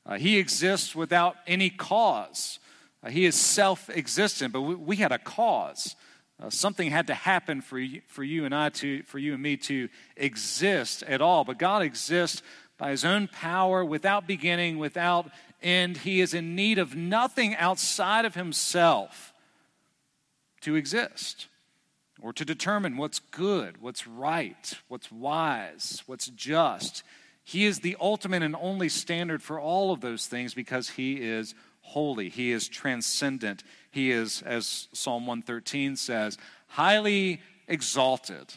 Uh, 0.05 0.17
he 0.17 0.37
exists 0.37 0.93
without 0.93 1.37
any 1.47 1.69
cause. 1.69 2.59
Uh, 3.01 3.09
he 3.09 3.25
is 3.25 3.35
self 3.35 3.89
existent, 3.89 4.51
but 4.51 4.63
we, 4.63 4.75
we, 4.75 4.95
had 4.97 5.13
a 5.13 5.17
cause. 5.17 5.95
Uh, 6.43 6.49
something 6.49 6.91
had 6.91 7.07
to 7.07 7.13
happen 7.13 7.61
for 7.61 7.79
you, 7.79 8.01
for 8.07 8.21
you 8.21 8.43
and 8.43 8.53
I 8.53 8.67
to, 8.67 9.01
for 9.03 9.17
you 9.17 9.35
and 9.35 9.41
me 9.41 9.55
to 9.55 9.87
exist 10.17 11.01
at 11.03 11.21
all. 11.21 11.45
But 11.45 11.57
God 11.57 11.81
exists 11.81 12.41
by 12.77 12.91
his 12.91 13.05
own 13.05 13.29
power, 13.29 13.85
without 13.85 14.27
beginning, 14.27 14.77
without 14.77 15.31
end. 15.63 15.99
he 15.99 16.19
is 16.19 16.33
in 16.33 16.53
need 16.53 16.79
of 16.79 16.97
nothing 16.97 17.55
outside 17.55 18.25
of 18.25 18.35
himself 18.35 19.31
to 20.59 20.75
exist 20.75 21.47
or 22.21 22.33
to 22.33 22.45
determine 22.45 22.97
what's 22.97 23.19
good, 23.19 23.81
what's 23.81 24.07
right, 24.07 24.73
what's 24.87 25.11
wise, 25.11 26.03
what's 26.05 26.27
just. 26.27 27.03
He 27.43 27.65
is 27.65 27.79
the 27.79 27.97
ultimate 27.99 28.43
and 28.43 28.55
only 28.55 28.89
standard 28.89 29.41
for 29.41 29.59
all 29.59 29.91
of 29.91 30.01
those 30.01 30.27
things 30.27 30.53
because 30.53 30.89
he 30.89 31.15
is 31.15 31.55
holy, 31.81 32.29
he 32.29 32.51
is 32.51 32.67
transcendent, 32.67 33.63
he 33.91 34.11
is, 34.11 34.43
as 34.43 34.87
Psalm 34.93 35.25
113 35.25 35.95
says, 35.95 36.37
highly 36.67 37.41
exalted 37.67 38.53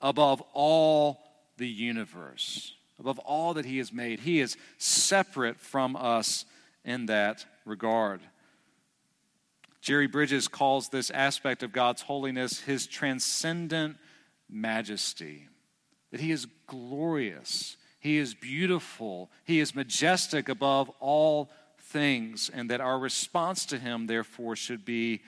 above 0.00 0.42
all 0.52 1.22
the 1.58 1.68
universe 1.68 2.74
above 3.02 3.18
all 3.20 3.54
that 3.54 3.64
He 3.64 3.78
has 3.78 3.92
made. 3.92 4.20
He 4.20 4.40
is 4.40 4.56
separate 4.78 5.60
from 5.60 5.96
us 5.96 6.44
in 6.84 7.06
that 7.06 7.44
regard. 7.64 8.20
Jerry 9.82 10.06
Bridges 10.06 10.48
calls 10.48 10.88
this 10.88 11.10
aspect 11.10 11.62
of 11.62 11.72
God's 11.72 12.02
holiness 12.02 12.60
His 12.60 12.86
transcendent 12.86 13.96
majesty, 14.48 15.48
that 16.10 16.20
He 16.20 16.30
is 16.30 16.46
glorious, 16.66 17.76
He 18.00 18.16
is 18.16 18.32
beautiful, 18.32 19.30
He 19.44 19.60
is 19.60 19.74
majestic 19.74 20.48
above 20.48 20.88
all 21.00 21.50
things, 21.78 22.50
and 22.52 22.70
that 22.70 22.80
our 22.80 22.98
response 22.98 23.66
to 23.66 23.78
Him, 23.78 24.06
therefore, 24.06 24.56
should 24.56 24.84
be 24.84 25.20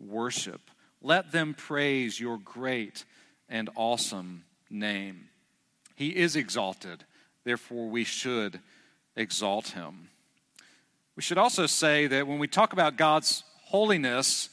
worship. 0.00 0.70
Let 1.00 1.30
them 1.30 1.54
praise 1.54 2.18
your 2.18 2.38
great 2.38 3.04
and 3.48 3.70
awesome 3.76 4.44
name. 4.70 5.28
He 5.94 6.16
is 6.16 6.34
exalted. 6.34 7.04
Therefore, 7.44 7.88
we 7.88 8.04
should 8.04 8.60
exalt 9.16 9.68
him. 9.68 10.08
We 11.16 11.22
should 11.22 11.38
also 11.38 11.66
say 11.66 12.06
that 12.06 12.26
when 12.26 12.38
we 12.38 12.46
talk 12.46 12.72
about 12.72 12.96
God's 12.96 13.42
holiness, 13.68 14.48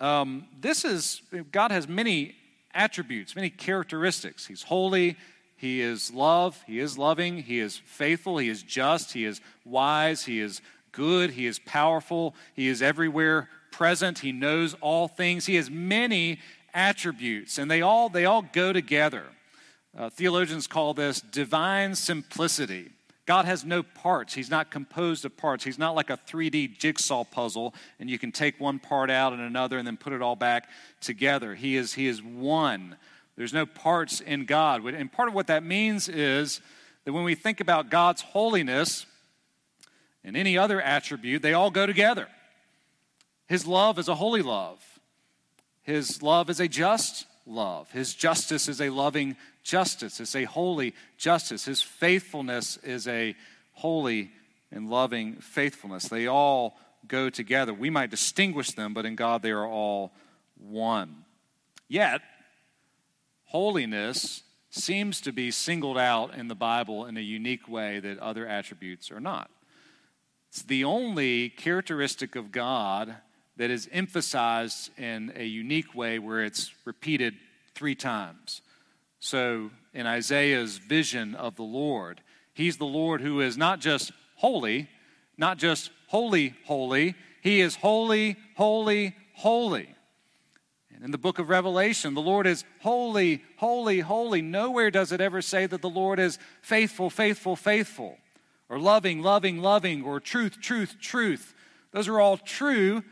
um, 0.00 0.46
this 0.60 0.84
is, 0.84 1.22
God 1.52 1.70
has 1.70 1.88
many 1.88 2.34
attributes, 2.74 3.36
many 3.36 3.50
characteristics. 3.50 4.46
He's 4.46 4.62
holy, 4.62 5.16
He 5.56 5.80
is 5.80 6.12
love, 6.12 6.62
He 6.66 6.80
is 6.80 6.98
loving, 6.98 7.38
He 7.38 7.60
is 7.60 7.76
faithful, 7.76 8.38
He 8.38 8.48
is 8.48 8.62
just, 8.62 9.12
He 9.12 9.24
is 9.24 9.40
wise, 9.64 10.24
He 10.24 10.40
is 10.40 10.60
good, 10.90 11.30
He 11.30 11.46
is 11.46 11.58
powerful, 11.58 12.34
He 12.54 12.68
is 12.68 12.82
everywhere 12.82 13.48
present, 13.70 14.18
He 14.18 14.32
knows 14.32 14.74
all 14.80 15.08
things. 15.08 15.46
He 15.46 15.54
has 15.54 15.70
many 15.70 16.38
attributes, 16.74 17.58
and 17.58 17.70
they 17.70 17.80
all, 17.80 18.08
they 18.08 18.24
all 18.24 18.42
go 18.42 18.72
together. 18.72 19.24
Uh, 19.96 20.10
theologians 20.10 20.66
call 20.66 20.94
this 20.94 21.20
divine 21.20 21.94
simplicity. 21.94 22.90
God 23.32 23.46
has 23.46 23.64
no 23.64 23.82
parts. 23.82 24.34
He's 24.34 24.50
not 24.50 24.70
composed 24.70 25.24
of 25.24 25.34
parts. 25.38 25.64
He's 25.64 25.78
not 25.78 25.94
like 25.94 26.10
a 26.10 26.18
3D 26.18 26.76
jigsaw 26.76 27.24
puzzle 27.24 27.74
and 27.98 28.10
you 28.10 28.18
can 28.18 28.30
take 28.30 28.60
one 28.60 28.78
part 28.78 29.08
out 29.08 29.32
and 29.32 29.40
another 29.40 29.78
and 29.78 29.86
then 29.86 29.96
put 29.96 30.12
it 30.12 30.20
all 30.20 30.36
back 30.36 30.68
together. 31.00 31.54
He 31.54 31.74
is, 31.74 31.94
he 31.94 32.08
is 32.08 32.22
one. 32.22 32.96
There's 33.34 33.54
no 33.54 33.64
parts 33.64 34.20
in 34.20 34.44
God. 34.44 34.84
And 34.84 35.10
part 35.10 35.30
of 35.30 35.34
what 35.34 35.46
that 35.46 35.64
means 35.64 36.10
is 36.10 36.60
that 37.06 37.14
when 37.14 37.24
we 37.24 37.34
think 37.34 37.60
about 37.60 37.88
God's 37.88 38.20
holiness 38.20 39.06
and 40.22 40.36
any 40.36 40.58
other 40.58 40.82
attribute, 40.82 41.40
they 41.40 41.54
all 41.54 41.70
go 41.70 41.86
together. 41.86 42.28
His 43.46 43.66
love 43.66 43.98
is 43.98 44.08
a 44.08 44.14
holy 44.14 44.42
love, 44.42 44.84
His 45.80 46.22
love 46.22 46.50
is 46.50 46.60
a 46.60 46.68
just 46.68 47.24
love. 47.46 47.90
His 47.92 48.12
justice 48.12 48.68
is 48.68 48.82
a 48.82 48.90
loving 48.90 49.36
justice. 49.62 50.20
is 50.20 50.34
a 50.34 50.44
holy 50.44 50.94
justice. 51.16 51.64
His 51.64 51.82
faithfulness 51.82 52.76
is 52.78 53.06
a 53.08 53.34
holy 53.72 54.30
and 54.70 54.88
loving 54.88 55.36
faithfulness. 55.36 56.08
They 56.08 56.26
all 56.26 56.76
go 57.06 57.30
together. 57.30 57.74
We 57.74 57.90
might 57.90 58.10
distinguish 58.10 58.72
them, 58.72 58.94
but 58.94 59.06
in 59.06 59.16
God 59.16 59.42
they 59.42 59.50
are 59.50 59.66
all 59.66 60.12
one. 60.56 61.24
Yet, 61.88 62.22
holiness 63.44 64.42
seems 64.70 65.20
to 65.20 65.32
be 65.32 65.50
singled 65.50 65.98
out 65.98 66.34
in 66.34 66.48
the 66.48 66.54
Bible 66.54 67.04
in 67.04 67.16
a 67.16 67.20
unique 67.20 67.68
way 67.68 68.00
that 68.00 68.18
other 68.18 68.46
attributes 68.46 69.10
are 69.10 69.20
not. 69.20 69.50
It's 70.48 70.62
the 70.62 70.84
only 70.84 71.50
characteristic 71.50 72.36
of 72.36 72.52
God 72.52 73.14
that 73.56 73.70
is 73.70 73.88
emphasized 73.92 74.90
in 74.98 75.32
a 75.36 75.44
unique 75.44 75.94
way 75.94 76.18
where 76.18 76.42
it's 76.42 76.72
repeated 76.84 77.34
three 77.74 77.94
times. 77.94 78.62
So, 79.24 79.70
in 79.94 80.04
Isaiah's 80.04 80.78
vision 80.78 81.36
of 81.36 81.54
the 81.54 81.62
Lord, 81.62 82.22
he's 82.54 82.78
the 82.78 82.84
Lord 82.84 83.20
who 83.20 83.40
is 83.40 83.56
not 83.56 83.78
just 83.78 84.10
holy, 84.34 84.88
not 85.38 85.58
just 85.58 85.92
holy, 86.08 86.56
holy, 86.64 87.14
he 87.40 87.60
is 87.60 87.76
holy, 87.76 88.36
holy, 88.56 89.14
holy. 89.34 89.94
And 90.92 91.04
in 91.04 91.12
the 91.12 91.18
book 91.18 91.38
of 91.38 91.48
Revelation, 91.48 92.14
the 92.14 92.20
Lord 92.20 92.48
is 92.48 92.64
holy, 92.80 93.44
holy, 93.58 94.00
holy. 94.00 94.42
Nowhere 94.42 94.90
does 94.90 95.12
it 95.12 95.20
ever 95.20 95.40
say 95.40 95.66
that 95.66 95.82
the 95.82 95.88
Lord 95.88 96.18
is 96.18 96.36
faithful, 96.60 97.08
faithful, 97.08 97.54
faithful, 97.54 98.18
or 98.68 98.80
loving, 98.80 99.22
loving, 99.22 99.58
loving, 99.58 100.02
or 100.02 100.18
truth, 100.18 100.60
truth, 100.60 100.96
truth. 101.00 101.54
Those 101.92 102.08
are 102.08 102.18
all 102.18 102.38
true, 102.38 103.04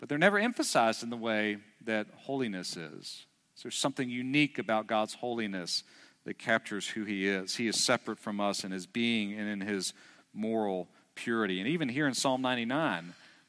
but 0.00 0.08
they're 0.08 0.16
never 0.16 0.38
emphasized 0.38 1.02
in 1.02 1.10
the 1.10 1.16
way 1.18 1.58
that 1.84 2.06
holiness 2.16 2.74
is. 2.74 3.26
So 3.58 3.62
there's 3.64 3.74
something 3.74 4.08
unique 4.08 4.60
about 4.60 4.86
God's 4.86 5.14
holiness 5.14 5.82
that 6.24 6.38
captures 6.38 6.86
who 6.86 7.02
He 7.02 7.26
is. 7.26 7.56
He 7.56 7.66
is 7.66 7.84
separate 7.84 8.20
from 8.20 8.38
us 8.38 8.62
in 8.62 8.70
His 8.70 8.86
being 8.86 9.36
and 9.36 9.48
in 9.48 9.60
His 9.60 9.94
moral 10.32 10.86
purity. 11.16 11.58
And 11.58 11.68
even 11.68 11.88
here 11.88 12.06
in 12.06 12.14
Psalm 12.14 12.40
99, 12.40 12.78
I 12.78 13.02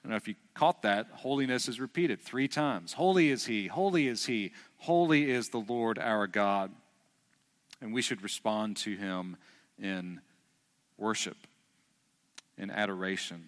don't 0.03 0.09
know 0.09 0.15
if 0.15 0.27
you 0.27 0.33
caught 0.55 0.81
that, 0.81 1.09
holiness 1.13 1.67
is 1.67 1.79
repeated 1.79 2.23
three 2.23 2.47
times. 2.47 2.93
Holy 2.93 3.29
is 3.29 3.45
He, 3.45 3.67
holy 3.67 4.07
is 4.07 4.25
He, 4.25 4.51
holy 4.77 5.29
is 5.29 5.49
the 5.49 5.59
Lord 5.59 5.99
our 5.99 6.25
God. 6.25 6.71
And 7.79 7.93
we 7.93 8.01
should 8.01 8.23
respond 8.23 8.77
to 8.77 8.95
Him 8.95 9.37
in 9.79 10.21
worship, 10.97 11.37
in 12.57 12.71
adoration. 12.71 13.43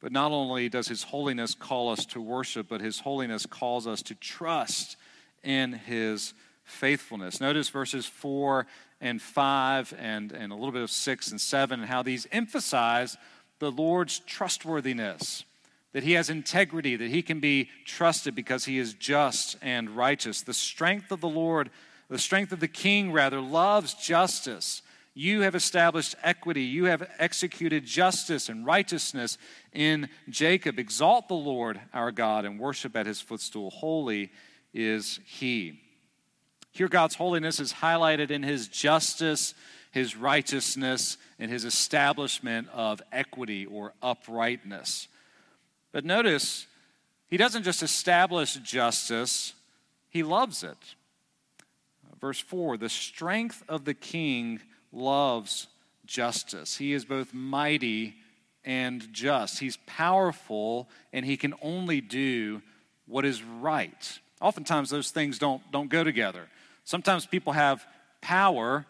But 0.00 0.12
not 0.12 0.30
only 0.30 0.68
does 0.68 0.86
His 0.86 1.02
holiness 1.02 1.56
call 1.56 1.90
us 1.90 2.06
to 2.06 2.20
worship, 2.20 2.68
but 2.68 2.80
His 2.80 3.00
holiness 3.00 3.44
calls 3.44 3.88
us 3.88 4.02
to 4.02 4.14
trust 4.14 4.96
in 5.46 5.72
His 5.72 6.34
faithfulness. 6.64 7.40
Notice 7.40 7.68
verses 7.68 8.04
4 8.04 8.66
and 9.00 9.22
5 9.22 9.94
and, 9.98 10.32
and 10.32 10.52
a 10.52 10.54
little 10.54 10.72
bit 10.72 10.82
of 10.82 10.90
6 10.90 11.30
and 11.30 11.40
7 11.40 11.80
and 11.80 11.88
how 11.88 12.02
these 12.02 12.26
emphasize 12.32 13.16
the 13.58 13.70
Lord's 13.70 14.18
trustworthiness, 14.18 15.44
that 15.92 16.02
he 16.02 16.12
has 16.12 16.28
integrity, 16.28 16.96
that 16.96 17.10
he 17.10 17.22
can 17.22 17.40
be 17.40 17.70
trusted 17.86 18.34
because 18.34 18.64
he 18.66 18.78
is 18.78 18.94
just 18.94 19.56
and 19.62 19.90
righteous. 19.90 20.42
The 20.42 20.52
strength 20.52 21.10
of 21.10 21.20
the 21.20 21.28
Lord, 21.28 21.70
the 22.10 22.18
strength 22.18 22.52
of 22.52 22.60
the 22.60 22.68
king, 22.68 23.12
rather, 23.12 23.40
loves 23.40 23.94
justice. 23.94 24.82
You 25.14 25.40
have 25.42 25.54
established 25.54 26.14
equity. 26.22 26.62
You 26.62 26.84
have 26.86 27.08
executed 27.18 27.86
justice 27.86 28.50
and 28.50 28.66
righteousness 28.66 29.38
in 29.72 30.10
Jacob. 30.28 30.78
Exalt 30.78 31.28
the 31.28 31.34
Lord 31.34 31.80
our 31.94 32.12
God 32.12 32.44
and 32.44 32.60
worship 32.60 32.94
at 32.94 33.06
his 33.06 33.22
footstool. 33.22 33.70
Holy 33.70 34.30
is 34.72 35.20
he. 35.24 35.80
Here, 36.72 36.88
God's 36.88 37.14
holiness 37.14 37.58
is 37.58 37.72
highlighted 37.72 38.30
in 38.30 38.42
his 38.42 38.68
justice, 38.68 39.54
his 39.92 40.16
righteousness, 40.16 41.16
and 41.38 41.50
his 41.50 41.64
establishment 41.64 42.68
of 42.72 43.00
equity 43.12 43.64
or 43.64 43.94
uprightness. 44.02 45.08
But 45.92 46.04
notice, 46.04 46.66
he 47.28 47.36
doesn't 47.36 47.62
just 47.62 47.82
establish 47.82 48.54
justice, 48.56 49.54
he 50.10 50.22
loves 50.22 50.62
it. 50.62 50.76
Verse 52.20 52.40
4 52.40 52.76
The 52.76 52.88
strength 52.88 53.62
of 53.68 53.84
the 53.84 53.94
king 53.94 54.60
loves 54.92 55.68
justice. 56.06 56.76
He 56.76 56.92
is 56.92 57.04
both 57.04 57.34
mighty 57.34 58.16
and 58.64 59.12
just. 59.12 59.60
He's 59.60 59.78
powerful, 59.86 60.88
and 61.12 61.24
he 61.24 61.36
can 61.36 61.54
only 61.62 62.00
do 62.00 62.62
what 63.06 63.24
is 63.24 63.42
right. 63.42 64.18
Oftentimes, 64.40 64.90
those 64.90 65.10
things 65.10 65.38
don't, 65.38 65.62
don't 65.70 65.88
go 65.88 66.04
together. 66.04 66.48
Sometimes 66.84 67.26
people 67.26 67.52
have 67.52 67.84
power 68.20 68.86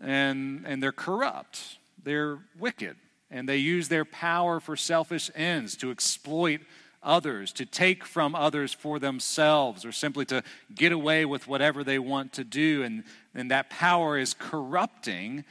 and, 0.00 0.64
and 0.66 0.82
they're 0.82 0.92
corrupt, 0.92 1.78
they're 2.02 2.38
wicked 2.58 2.96
and 3.32 3.48
they 3.48 3.56
use 3.56 3.88
their 3.88 4.04
power 4.04 4.60
for 4.60 4.76
selfish 4.76 5.30
ends 5.34 5.74
to 5.78 5.90
exploit 5.90 6.60
others, 7.02 7.52
to 7.54 7.66
take 7.66 8.04
from 8.04 8.34
others 8.34 8.72
for 8.72 8.98
themselves, 8.98 9.84
or 9.84 9.90
simply 9.90 10.24
to 10.26 10.44
get 10.72 10.92
away 10.92 11.24
with 11.24 11.48
whatever 11.48 11.82
they 11.82 11.98
want 11.98 12.34
to 12.34 12.44
do. 12.44 12.82
And, 12.84 13.04
and 13.34 13.50
that 13.50 13.70
power 13.70 14.18
is 14.18 14.34
corrupting 14.34 15.44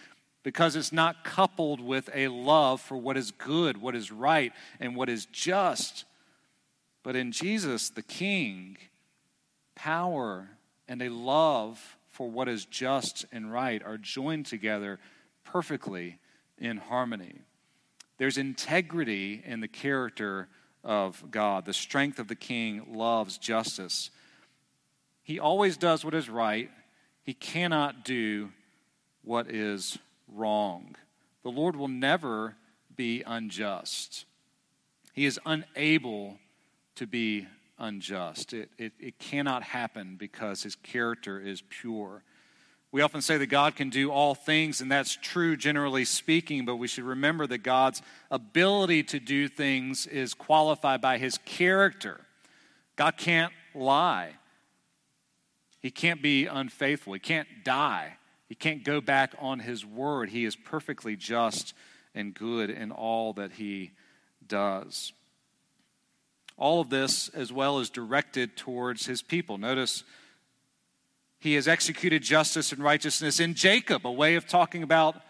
because 0.44 0.76
it's 0.76 0.94
not 0.94 1.24
coupled 1.24 1.82
with 1.82 2.10
a 2.14 2.28
love 2.30 2.80
for 2.80 2.96
what 2.96 3.18
is 3.18 3.32
good, 3.32 3.82
what 3.82 3.96
is 3.96 4.12
right, 4.12 4.54
and 4.80 4.96
what 4.96 5.10
is 5.10 5.26
just. 5.26 6.06
But 7.04 7.16
in 7.16 7.32
Jesus, 7.32 7.90
the 7.90 8.04
King, 8.04 8.78
power 9.76 10.50
and 10.88 11.02
a 11.02 11.10
love 11.10 11.98
for 12.10 12.30
what 12.30 12.48
is 12.48 12.66
just 12.66 13.26
and 13.32 13.52
right 13.52 13.82
are 13.84 13.98
joined 13.98 14.46
together 14.46 15.00
perfectly 15.44 16.20
in 16.58 16.78
harmony. 16.78 17.42
There's 18.18 18.38
integrity 18.38 19.42
in 19.46 19.62
the 19.62 19.68
character 19.68 20.48
of 20.84 21.24
God. 21.32 21.66
The 21.66 21.74
strength 21.74 22.20
of 22.20 22.28
the 22.28 22.36
king 22.36 22.86
loves 22.94 23.38
justice. 23.38 24.12
He 25.24 25.40
always 25.40 25.78
does 25.78 26.04
what 26.04 26.14
is 26.14 26.30
right, 26.30 26.70
he 27.24 27.34
cannot 27.34 28.04
do 28.04 28.52
what 29.24 29.50
is 29.50 29.98
wrong. 30.28 30.96
The 31.44 31.52
Lord 31.52 31.76
will 31.76 31.88
never 31.88 32.56
be 32.96 33.24
unjust. 33.26 34.26
He 35.14 35.26
is 35.26 35.40
unable 35.46 36.38
to 36.96 37.08
be 37.08 37.48
unjust. 37.82 38.54
It, 38.54 38.70
it, 38.78 38.94
it 39.00 39.20
cannot 39.20 39.64
happen 39.64 40.16
because 40.18 40.64
his 40.64 40.76
character 40.76 41.40
is 41.40 41.62
pure. 41.68 42.24
We 42.94 43.02
often 43.02 43.22
say 43.22 43.38
that 43.38 43.48
God 43.48 43.76
can 43.76 43.90
do 43.90 44.12
all 44.12 44.36
things, 44.36 44.82
and 44.82 44.92
that's 44.92 45.16
true 45.16 45.56
generally 45.56 46.06
speaking, 46.06 46.66
but 46.66 46.76
we 46.76 46.88
should 46.88 47.06
remember 47.06 47.48
that 47.48 47.60
God's 47.60 48.02
ability 48.30 49.04
to 49.04 49.20
do 49.20 49.48
things 49.48 50.08
is 50.08 50.34
qualified 50.34 51.02
by 51.02 51.18
his 51.18 51.38
character. 51.46 52.22
God 52.98 53.18
can't 53.18 53.54
lie, 53.74 54.34
he 55.82 55.90
can't 55.90 56.22
be 56.22 56.46
unfaithful, 56.46 57.14
he 57.14 57.20
can't 57.20 57.48
die, 57.64 58.18
he 58.48 58.56
can't 58.56 58.84
go 58.84 59.00
back 59.02 59.34
on 59.40 59.60
his 59.60 59.86
word. 59.86 60.30
He 60.30 60.44
is 60.44 60.58
perfectly 60.58 61.16
just 61.16 61.74
and 62.14 62.34
good 62.34 62.70
in 62.70 62.92
all 62.92 63.32
that 63.34 63.54
he 63.54 63.92
does. 64.46 65.14
All 66.58 66.82
of 66.82 66.90
this, 66.90 67.30
as 67.30 67.52
well, 67.52 67.80
is 67.80 67.90
directed 67.90 68.56
towards 68.56 69.06
his 69.06 69.22
people. 69.22 69.58
Notice 69.58 70.04
he 71.40 71.56
has 71.56 71.68
executed 71.68 72.22
justice 72.22 72.72
and 72.72 72.84
righteousness 72.84 73.40
in 73.40 73.56
Jacob, 73.56 74.06
a 74.06 74.12
way 74.12 74.36
of 74.36 74.48
talking 74.48 74.84
about 74.84 75.22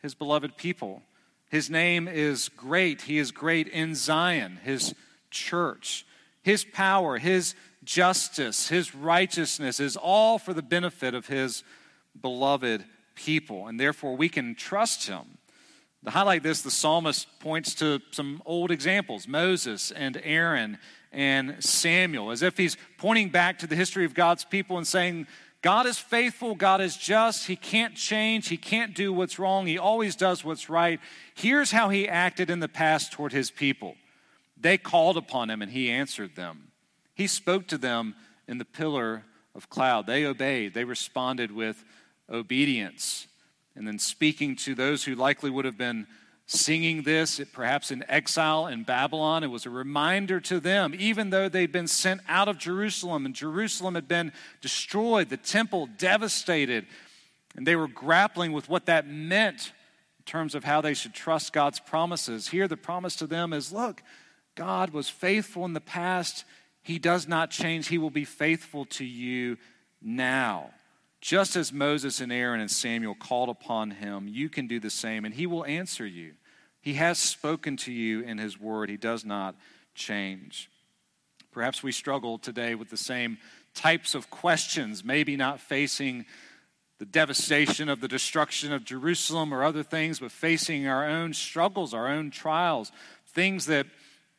his 0.00 0.14
beloved 0.14 0.56
people. 0.56 1.02
His 1.50 1.68
name 1.68 2.06
is 2.06 2.48
great. 2.48 3.02
He 3.02 3.18
is 3.18 3.32
great 3.32 3.68
in 3.68 3.94
Zion, 3.94 4.60
his 4.62 4.94
church. 5.30 6.06
His 6.42 6.64
power, 6.64 7.18
his 7.18 7.54
justice, 7.82 8.68
his 8.68 8.94
righteousness 8.94 9.80
is 9.80 9.96
all 9.96 10.38
for 10.38 10.54
the 10.54 10.62
benefit 10.62 11.14
of 11.14 11.26
his 11.26 11.64
beloved 12.20 12.84
people, 13.14 13.66
and 13.66 13.80
therefore 13.80 14.16
we 14.16 14.28
can 14.28 14.54
trust 14.54 15.08
him. 15.08 15.38
To 16.06 16.12
highlight 16.12 16.44
this, 16.44 16.62
the 16.62 16.70
psalmist 16.70 17.26
points 17.40 17.74
to 17.76 18.00
some 18.12 18.40
old 18.46 18.70
examples 18.70 19.26
Moses 19.26 19.90
and 19.90 20.20
Aaron 20.22 20.78
and 21.10 21.56
Samuel, 21.62 22.30
as 22.30 22.42
if 22.42 22.56
he's 22.56 22.76
pointing 22.96 23.30
back 23.30 23.58
to 23.58 23.66
the 23.66 23.74
history 23.74 24.04
of 24.04 24.14
God's 24.14 24.44
people 24.44 24.78
and 24.78 24.86
saying, 24.86 25.26
God 25.62 25.84
is 25.84 25.98
faithful. 25.98 26.54
God 26.54 26.80
is 26.80 26.96
just. 26.96 27.48
He 27.48 27.56
can't 27.56 27.96
change. 27.96 28.46
He 28.46 28.56
can't 28.56 28.94
do 28.94 29.12
what's 29.12 29.40
wrong. 29.40 29.66
He 29.66 29.78
always 29.78 30.14
does 30.14 30.44
what's 30.44 30.70
right. 30.70 31.00
Here's 31.34 31.72
how 31.72 31.88
he 31.88 32.08
acted 32.08 32.50
in 32.50 32.60
the 32.60 32.68
past 32.68 33.10
toward 33.10 33.32
his 33.32 33.50
people 33.50 33.96
they 34.58 34.78
called 34.78 35.16
upon 35.16 35.50
him 35.50 35.60
and 35.60 35.72
he 35.72 35.90
answered 35.90 36.36
them. 36.36 36.68
He 37.16 37.26
spoke 37.26 37.66
to 37.66 37.78
them 37.78 38.14
in 38.46 38.58
the 38.58 38.64
pillar 38.64 39.24
of 39.56 39.68
cloud. 39.68 40.06
They 40.06 40.24
obeyed, 40.24 40.72
they 40.72 40.84
responded 40.84 41.50
with 41.50 41.84
obedience. 42.30 43.26
And 43.76 43.86
then 43.86 43.98
speaking 43.98 44.56
to 44.56 44.74
those 44.74 45.04
who 45.04 45.14
likely 45.14 45.50
would 45.50 45.66
have 45.66 45.78
been 45.78 46.06
singing 46.46 47.02
this, 47.02 47.40
perhaps 47.52 47.90
in 47.90 48.04
exile 48.08 48.68
in 48.68 48.84
Babylon. 48.84 49.42
It 49.42 49.48
was 49.48 49.66
a 49.66 49.70
reminder 49.70 50.40
to 50.40 50.60
them, 50.60 50.94
even 50.96 51.30
though 51.30 51.48
they'd 51.48 51.72
been 51.72 51.88
sent 51.88 52.20
out 52.28 52.48
of 52.48 52.56
Jerusalem 52.56 53.26
and 53.26 53.34
Jerusalem 53.34 53.96
had 53.96 54.08
been 54.08 54.32
destroyed, 54.60 55.28
the 55.28 55.36
temple 55.36 55.88
devastated, 55.98 56.86
and 57.56 57.66
they 57.66 57.76
were 57.76 57.88
grappling 57.88 58.52
with 58.52 58.68
what 58.68 58.86
that 58.86 59.08
meant 59.08 59.72
in 60.18 60.24
terms 60.24 60.54
of 60.54 60.64
how 60.64 60.80
they 60.80 60.94
should 60.94 61.14
trust 61.14 61.52
God's 61.52 61.80
promises. 61.80 62.48
Here, 62.48 62.68
the 62.68 62.76
promise 62.76 63.16
to 63.16 63.26
them 63.26 63.52
is 63.52 63.72
look, 63.72 64.02
God 64.54 64.90
was 64.90 65.08
faithful 65.08 65.64
in 65.64 65.72
the 65.72 65.80
past. 65.80 66.44
He 66.82 66.98
does 66.98 67.26
not 67.26 67.50
change. 67.50 67.88
He 67.88 67.98
will 67.98 68.10
be 68.10 68.24
faithful 68.24 68.84
to 68.86 69.04
you 69.04 69.58
now. 70.00 70.70
Just 71.26 71.56
as 71.56 71.72
Moses 71.72 72.20
and 72.20 72.30
Aaron 72.30 72.60
and 72.60 72.70
Samuel 72.70 73.16
called 73.16 73.48
upon 73.48 73.90
him, 73.90 74.28
you 74.28 74.48
can 74.48 74.68
do 74.68 74.78
the 74.78 74.90
same, 74.90 75.24
and 75.24 75.34
he 75.34 75.44
will 75.44 75.64
answer 75.64 76.06
you. 76.06 76.34
He 76.80 76.94
has 76.94 77.18
spoken 77.18 77.76
to 77.78 77.92
you 77.92 78.20
in 78.20 78.38
his 78.38 78.60
word, 78.60 78.88
he 78.88 78.96
does 78.96 79.24
not 79.24 79.56
change. 79.92 80.70
Perhaps 81.50 81.82
we 81.82 81.90
struggle 81.90 82.38
today 82.38 82.76
with 82.76 82.90
the 82.90 82.96
same 82.96 83.38
types 83.74 84.14
of 84.14 84.30
questions, 84.30 85.02
maybe 85.02 85.34
not 85.34 85.58
facing 85.58 86.26
the 87.00 87.04
devastation 87.04 87.88
of 87.88 88.00
the 88.00 88.06
destruction 88.06 88.72
of 88.72 88.84
Jerusalem 88.84 89.52
or 89.52 89.64
other 89.64 89.82
things, 89.82 90.20
but 90.20 90.30
facing 90.30 90.86
our 90.86 91.04
own 91.04 91.34
struggles, 91.34 91.92
our 91.92 92.06
own 92.06 92.30
trials, 92.30 92.92
things 93.26 93.66
that 93.66 93.86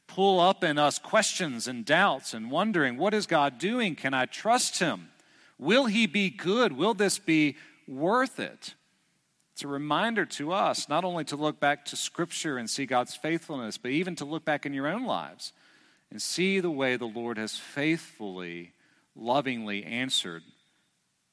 pull 0.07 0.39
up 0.39 0.63
in 0.63 0.77
us 0.77 0.99
questions 0.99 1.67
and 1.67 1.83
doubts 1.83 2.33
and 2.33 2.49
wondering, 2.49 2.95
what 2.95 3.13
is 3.13 3.27
God 3.27 3.57
doing? 3.57 3.93
Can 3.93 4.13
I 4.13 4.25
trust 4.25 4.79
him? 4.79 5.09
Will 5.57 5.85
he 5.85 6.05
be 6.05 6.29
good? 6.29 6.73
Will 6.73 6.93
this 6.93 7.19
be 7.19 7.55
worth 7.87 8.39
it? 8.39 8.75
It's 9.53 9.63
a 9.63 9.67
reminder 9.67 10.25
to 10.25 10.51
us 10.51 10.87
not 10.87 11.03
only 11.03 11.23
to 11.25 11.35
look 11.35 11.59
back 11.59 11.85
to 11.85 11.95
Scripture 11.95 12.57
and 12.59 12.69
see 12.69 12.85
God's 12.85 13.15
faithfulness, 13.15 13.77
but 13.77 13.89
even 13.89 14.15
to 14.17 14.25
look 14.25 14.45
back 14.45 14.67
in 14.67 14.73
your 14.73 14.87
own 14.87 15.03
lives 15.03 15.51
and 16.11 16.21
see 16.21 16.59
the 16.59 16.69
way 16.69 16.95
the 16.95 17.05
Lord 17.05 17.37
has 17.37 17.57
faithfully, 17.57 18.73
lovingly 19.15 19.83
answered 19.83 20.43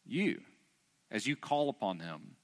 you 0.06 0.40
as 1.10 1.26
you 1.26 1.36
call 1.36 1.68
upon 1.68 1.98
Him 1.98 2.36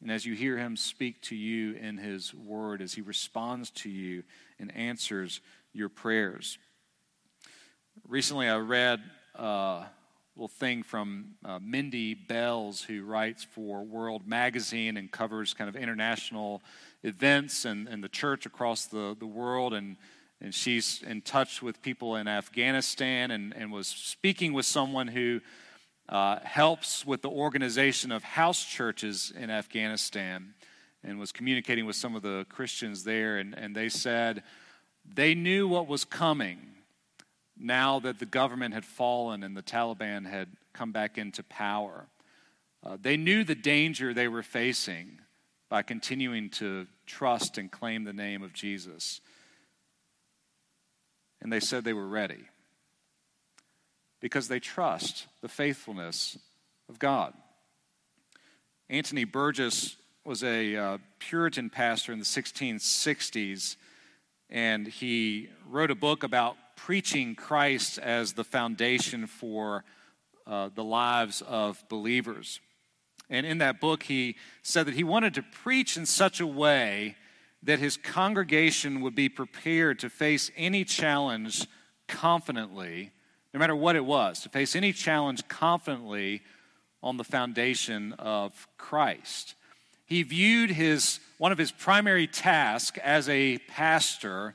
and 0.00 0.10
as 0.10 0.26
you 0.26 0.34
hear 0.34 0.58
Him 0.58 0.76
speak 0.76 1.22
to 1.22 1.36
you 1.36 1.74
in 1.74 1.98
His 1.98 2.34
Word, 2.34 2.82
as 2.82 2.94
He 2.94 3.00
responds 3.00 3.70
to 3.70 3.88
you 3.88 4.24
and 4.58 4.74
answers 4.74 5.40
your 5.72 5.88
prayers. 5.88 6.58
Recently, 8.08 8.48
I 8.48 8.56
read. 8.56 9.00
Uh, 9.36 9.84
little 10.38 10.46
thing 10.46 10.84
from 10.84 11.34
uh, 11.44 11.58
Mindy 11.60 12.14
Belz, 12.14 12.84
who 12.84 13.02
writes 13.02 13.42
for 13.42 13.82
World 13.82 14.24
Magazine 14.24 14.96
and 14.96 15.10
covers 15.10 15.52
kind 15.52 15.68
of 15.68 15.74
international 15.74 16.62
events 17.02 17.64
and, 17.64 17.88
and 17.88 18.04
the 18.04 18.08
church 18.08 18.46
across 18.46 18.86
the, 18.86 19.16
the 19.18 19.26
world. 19.26 19.74
And, 19.74 19.96
and 20.40 20.54
she's 20.54 21.02
in 21.02 21.22
touch 21.22 21.60
with 21.60 21.82
people 21.82 22.14
in 22.14 22.28
Afghanistan 22.28 23.32
and, 23.32 23.52
and 23.56 23.72
was 23.72 23.88
speaking 23.88 24.52
with 24.52 24.64
someone 24.64 25.08
who 25.08 25.40
uh, 26.08 26.38
helps 26.44 27.04
with 27.04 27.20
the 27.22 27.30
organization 27.30 28.12
of 28.12 28.22
house 28.22 28.64
churches 28.64 29.32
in 29.36 29.50
Afghanistan 29.50 30.54
and 31.02 31.18
was 31.18 31.32
communicating 31.32 31.84
with 31.84 31.96
some 31.96 32.14
of 32.14 32.22
the 32.22 32.46
Christians 32.48 33.02
there. 33.02 33.38
And, 33.38 33.58
and 33.58 33.74
they 33.74 33.88
said, 33.88 34.44
They 35.04 35.34
knew 35.34 35.66
what 35.66 35.88
was 35.88 36.04
coming 36.04 36.77
now 37.58 37.98
that 38.00 38.18
the 38.18 38.26
government 38.26 38.74
had 38.74 38.84
fallen 38.84 39.42
and 39.42 39.56
the 39.56 39.62
Taliban 39.62 40.28
had 40.28 40.48
come 40.72 40.92
back 40.92 41.18
into 41.18 41.42
power. 41.42 42.06
Uh, 42.84 42.96
they 43.00 43.16
knew 43.16 43.44
the 43.44 43.54
danger 43.54 44.14
they 44.14 44.28
were 44.28 44.42
facing 44.42 45.20
by 45.68 45.82
continuing 45.82 46.48
to 46.50 46.86
trust 47.06 47.58
and 47.58 47.70
claim 47.70 48.04
the 48.04 48.12
name 48.12 48.42
of 48.42 48.52
Jesus. 48.52 49.20
And 51.40 51.52
they 51.52 51.60
said 51.60 51.84
they 51.84 51.92
were 51.92 52.06
ready 52.06 52.44
because 54.20 54.48
they 54.48 54.60
trust 54.60 55.26
the 55.42 55.48
faithfulness 55.48 56.38
of 56.88 56.98
God. 56.98 57.34
Anthony 58.88 59.24
Burgess 59.24 59.96
was 60.24 60.42
a 60.42 60.76
uh, 60.76 60.98
Puritan 61.18 61.70
pastor 61.70 62.12
in 62.12 62.18
the 62.18 62.24
1660s, 62.24 63.76
and 64.50 64.86
he 64.86 65.48
wrote 65.68 65.90
a 65.90 65.94
book 65.94 66.22
about 66.22 66.56
preaching 66.86 67.34
Christ 67.34 67.98
as 67.98 68.32
the 68.32 68.44
foundation 68.44 69.26
for 69.26 69.84
uh, 70.46 70.70
the 70.74 70.84
lives 70.84 71.42
of 71.42 71.82
believers. 71.88 72.60
And 73.28 73.44
in 73.44 73.58
that 73.58 73.80
book, 73.80 74.04
he 74.04 74.36
said 74.62 74.86
that 74.86 74.94
he 74.94 75.04
wanted 75.04 75.34
to 75.34 75.42
preach 75.42 75.96
in 75.96 76.06
such 76.06 76.40
a 76.40 76.46
way 76.46 77.16
that 77.62 77.80
his 77.80 77.96
congregation 77.96 79.00
would 79.00 79.14
be 79.14 79.28
prepared 79.28 79.98
to 79.98 80.08
face 80.08 80.50
any 80.56 80.84
challenge 80.84 81.66
confidently, 82.06 83.10
no 83.52 83.58
matter 83.58 83.76
what 83.76 83.96
it 83.96 84.04
was, 84.04 84.40
to 84.40 84.48
face 84.48 84.76
any 84.76 84.92
challenge 84.92 85.46
confidently 85.48 86.42
on 87.02 87.16
the 87.16 87.24
foundation 87.24 88.12
of 88.14 88.68
Christ. 88.78 89.56
He 90.06 90.22
viewed 90.22 90.70
his, 90.70 91.18
one 91.38 91.52
of 91.52 91.58
his 91.58 91.72
primary 91.72 92.26
tasks 92.26 92.98
as 93.02 93.28
a 93.28 93.58
pastor 93.68 94.54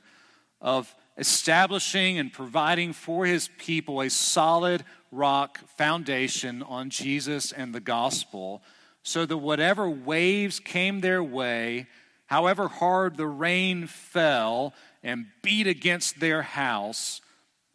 of 0.60 0.92
establishing 1.16 2.18
and 2.18 2.32
providing 2.32 2.92
for 2.92 3.24
his 3.24 3.48
people 3.58 4.00
a 4.00 4.10
solid 4.10 4.84
rock 5.12 5.58
foundation 5.76 6.62
on 6.62 6.90
Jesus 6.90 7.52
and 7.52 7.74
the 7.74 7.80
gospel 7.80 8.62
so 9.02 9.24
that 9.26 9.36
whatever 9.36 9.88
waves 9.88 10.58
came 10.58 11.00
their 11.00 11.22
way, 11.22 11.86
however 12.26 12.68
hard 12.68 13.16
the 13.16 13.26
rain 13.26 13.86
fell 13.86 14.74
and 15.02 15.26
beat 15.42 15.66
against 15.66 16.18
their 16.18 16.42
house, 16.42 17.20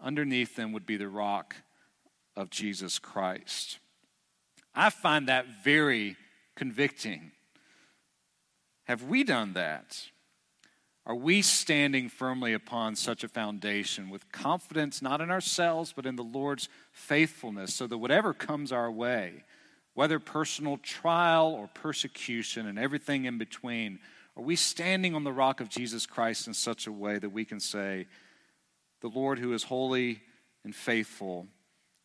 underneath 0.02 0.56
them 0.56 0.72
would 0.72 0.86
be 0.86 0.98
the 0.98 1.08
rock 1.08 1.56
of 2.36 2.50
Jesus 2.50 3.00
Christ. 3.00 3.80
I 4.74 4.90
find 4.90 5.28
that 5.28 5.64
very 5.64 6.18
convicting. 6.56 7.32
Have 8.86 9.04
we 9.04 9.24
done 9.24 9.54
that? 9.54 10.10
Are 11.10 11.16
we 11.16 11.42
standing 11.42 12.08
firmly 12.08 12.54
upon 12.54 12.96
such 12.96 13.24
a 13.24 13.28
foundation 13.28 14.12
with 14.12 14.32
confidence 14.32 15.02
not 15.02 15.22
in 15.22 15.32
ourselves, 15.32 15.92
but 15.92 16.06
in 16.06 16.16
the 16.16 16.24
Lord's 16.24 16.70
faithfulness, 16.92 17.74
so 17.74 17.88
that 17.88 17.98
whatever 17.98 18.32
comes 18.32 18.72
our 18.72 18.92
way, 18.92 19.44
whether 19.96 20.20
personal 20.20 20.78
trial 20.78 21.48
or 21.48 21.68
persecution 21.74 22.68
and 22.68 22.78
everything 22.78 23.26
in 23.26 23.40
between, 23.40 23.98
are 24.38 24.44
we 24.44 24.56
standing 24.56 25.16
on 25.16 25.24
the 25.24 25.34
rock 25.34 25.62
of 25.62 25.68
Jesus 25.68 26.06
Christ 26.06 26.46
in 26.46 26.54
such 26.54 26.86
a 26.86 26.92
way 26.92 27.18
that 27.18 27.32
we 27.32 27.44
can 27.44 27.60
say, 27.60 28.06
The 29.02 29.08
Lord 29.08 29.40
who 29.40 29.52
is 29.54 29.64
holy 29.64 30.22
and 30.64 30.76
faithful 30.76 31.48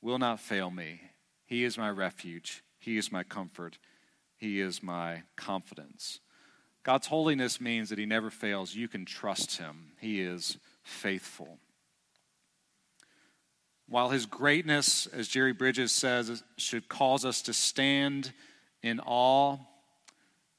will 0.01 0.19
not 0.19 0.41
fail 0.41 0.71
me? 0.71 1.03
He 1.45 1.65
is 1.65 1.77
my 1.77 1.91
refuge, 1.91 2.65
He 2.79 2.97
is 2.97 3.13
my 3.13 3.23
comfort, 3.23 3.77
He 4.39 4.61
is 4.61 4.83
my 4.83 5.25
confidence. 5.37 6.21
God's 6.85 7.07
holiness 7.07 7.61
means 7.61 7.89
that 7.89 7.99
He 7.99 8.07
never 8.07 8.31
fails. 8.31 8.75
You 8.75 8.89
can 8.89 9.07
trust 9.07 9.57
Him, 9.57 9.93
He 9.99 10.21
is 10.21 10.59
faithful. 10.83 11.59
While 13.89 14.11
His 14.11 14.27
greatness, 14.27 15.07
as 15.07 15.29
Jerry 15.29 15.53
Bridges 15.53 15.93
says, 15.93 16.43
should 16.57 16.89
cause 16.89 17.25
us 17.25 17.43
to 17.43 17.53
stand 17.53 18.33
in 18.83 19.01
awe 19.01 19.59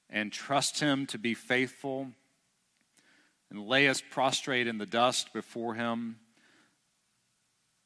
and 0.09 0.31
trust 0.31 0.79
Him 0.79 1.05
to 1.07 1.19
be 1.19 1.35
faithful 1.35 2.09
and 3.51 3.67
lay 3.67 3.88
us 3.88 4.01
prostrate 4.01 4.67
in 4.67 4.79
the 4.79 4.85
dust 4.88 5.31
before 5.31 5.75
Him, 5.75 6.17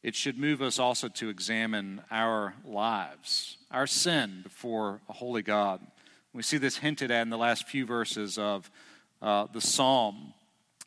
it 0.02 0.16
should 0.16 0.38
move 0.38 0.62
us 0.62 0.80
also 0.80 1.10
to 1.10 1.28
examine 1.28 2.02
our 2.10 2.54
lives, 2.66 3.58
our 3.70 3.86
sin 3.86 4.40
before 4.44 5.02
a 5.10 5.14
holy 5.14 5.42
God. 5.42 5.82
We 6.32 6.44
see 6.44 6.58
this 6.58 6.78
hinted 6.78 7.10
at 7.10 7.24
in 7.24 7.30
the 7.30 7.38
last 7.38 7.68
few 7.68 7.88
verses 7.88 8.38
of 8.38 8.70
uh, 9.20 9.48
the 9.52 9.62
psalm. 9.62 10.34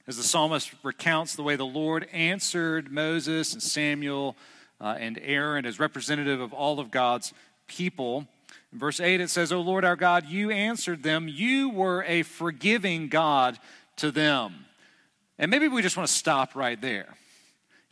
As 0.07 0.17
the 0.17 0.23
psalmist 0.23 0.73
recounts 0.85 1.35
the 1.35 1.43
way 1.43 1.57
the 1.57 1.67
Lord 1.67 2.07
answered 2.13 2.93
Moses 2.93 3.53
and 3.53 3.63
Samuel 3.63 4.37
uh, 4.81 4.97
and 4.99 5.19
Aaron 5.21 5.67
as 5.67 5.81
representative 5.81 6.41
of 6.41 6.53
all 6.53 6.79
of 6.79 6.93
God's 6.93 7.33
people. 7.67 8.27
In 8.73 8.79
verse 8.79 9.01
8, 9.01 9.21
it 9.21 9.31
says, 9.31 9.51
O 9.51 9.61
Lord 9.61 9.85
our 9.85 9.97
God, 9.97 10.27
you 10.27 10.51
answered 10.51 11.03
them. 11.03 11.27
You 11.29 11.71
were 11.71 12.05
a 12.05 12.23
forgiving 12.23 13.09
God 13.09 13.59
to 13.97 14.13
them. 14.13 14.67
And 15.39 15.51
maybe 15.51 15.67
we 15.67 15.83
just 15.83 15.97
want 15.97 16.09
to 16.09 16.15
stop 16.15 16.55
right 16.55 16.81
there. 16.81 17.15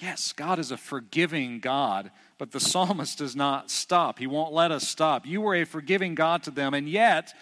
Yes, 0.00 0.32
God 0.32 0.58
is 0.58 0.70
a 0.70 0.76
forgiving 0.76 1.60
God 1.60 2.10
but 2.40 2.52
the 2.52 2.58
psalmist 2.58 3.18
does 3.18 3.36
not 3.36 3.70
stop. 3.70 4.18
He 4.18 4.26
won't 4.26 4.54
let 4.54 4.72
us 4.72 4.88
stop. 4.88 5.26
You 5.26 5.42
were 5.42 5.56
a 5.56 5.64
forgiving 5.64 6.14
God 6.14 6.42
to 6.44 6.50
them, 6.50 6.72
and 6.72 6.88
yet 6.88 7.34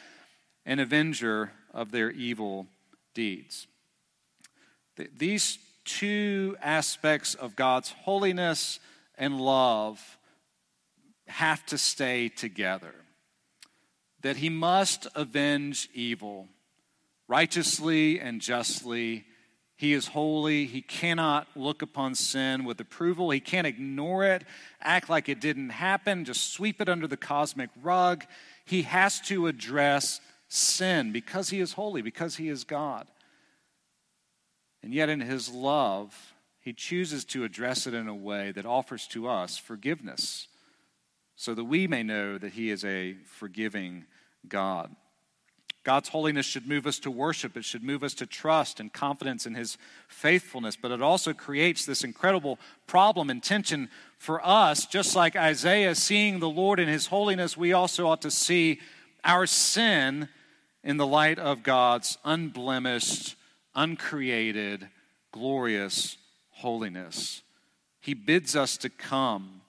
an 0.67 0.81
avenger 0.81 1.53
of 1.73 1.93
their 1.93 2.11
evil 2.11 2.67
deeds. 3.15 3.69
These 5.17 5.61
two 5.85 6.57
aspects 6.61 7.37
of 7.37 7.55
God's 7.55 7.91
holiness 7.91 8.81
and 9.17 9.41
love 9.41 10.19
have 11.29 11.65
to 11.67 11.79
stay 11.79 12.29
together. 12.29 12.95
That 14.23 14.39
he 14.39 14.49
must 14.49 15.07
avenge 15.15 15.89
evil 15.95 16.49
righteously 17.29 18.19
and 18.19 18.41
justly 18.41 19.27
he 19.79 19.93
is 19.93 20.09
holy. 20.09 20.67
He 20.67 20.83
cannot 20.83 21.47
look 21.55 21.83
upon 21.83 22.17
sin 22.17 22.65
with 22.65 22.81
approval. 22.81 23.31
He 23.31 23.39
can't 23.39 23.67
ignore 23.67 24.25
it, 24.25 24.43
act 24.83 25.09
like 25.09 25.29
it 25.29 25.41
didn't 25.41 25.71
happen, 25.71 26.25
just 26.25 26.53
sweep 26.53 26.81
it 26.81 26.89
under 26.89 27.07
the 27.07 27.17
cosmic 27.17 27.71
rug. 27.81 28.25
He 28.65 28.83
has 28.83 29.21
to 29.23 29.47
address 29.47 30.21
sin 30.49 31.13
because 31.13 31.51
he 31.51 31.61
is 31.61 31.75
holy, 31.75 32.03
because 32.03 32.35
he 32.35 32.49
is 32.49 32.65
God. 32.65 33.07
And 34.83 34.93
yet, 34.93 35.09
in 35.09 35.21
his 35.21 35.49
love, 35.49 36.35
he 36.61 36.73
chooses 36.73 37.25
to 37.27 37.45
address 37.45 37.87
it 37.87 37.95
in 37.95 38.09
a 38.09 38.15
way 38.15 38.51
that 38.51 38.67
offers 38.67 39.07
to 39.09 39.29
us 39.29 39.59
forgiveness 39.59 40.49
so 41.37 41.55
that 41.55 41.65
we 41.65 41.87
may 41.87 42.03
know 42.03 42.37
that 42.37 42.55
he 42.55 42.71
is 42.71 42.85
a 42.85 43.15
forgiving 43.27 44.07
God. 44.49 44.97
God's 45.85 46.11
holiness 46.11 46.45
should 46.45 46.69
move 46.69 46.87
us 46.87 46.99
to 47.01 47.11
worship. 47.11 47.57
It 47.57 47.65
should 47.65 47.83
move 47.83 48.03
us 48.03 48.15
to 48.15 48.27
trust 48.27 48.81
and 48.81 48.93
confidence 48.93 49.47
in 49.47 49.55
His 49.55 49.79
faithfulness. 50.09 50.77
But 50.77 50.91
it 50.91 51.01
also 51.01 51.33
creates 51.33 51.87
this 51.87 52.05
incredible 52.05 52.59
problem 52.87 53.31
and 53.31 53.43
tension 53.43 53.89
for 54.19 54.45
us. 54.45 54.87
Just 54.87 55.17
like 55.17 55.37
Isaiah 55.37 55.95
seeing 55.95 56.41
the 56.41 56.49
Lord 56.49 56.79
in 56.81 56.89
His 56.89 57.07
holiness, 57.07 57.57
we 57.57 57.73
also 57.73 58.09
ought 58.09 58.23
to 58.23 58.31
see 58.31 58.81
our 59.25 59.47
sin 59.47 60.29
in 60.83 60.97
the 60.97 61.07
light 61.07 61.39
of 61.39 61.63
God's 61.63 62.19
unblemished, 62.25 63.37
uncreated, 63.75 64.89
glorious 65.33 66.17
holiness. 66.51 67.43
He 68.01 68.15
bids 68.15 68.57
us 68.57 68.77
to 68.79 68.89
come, 68.89 69.63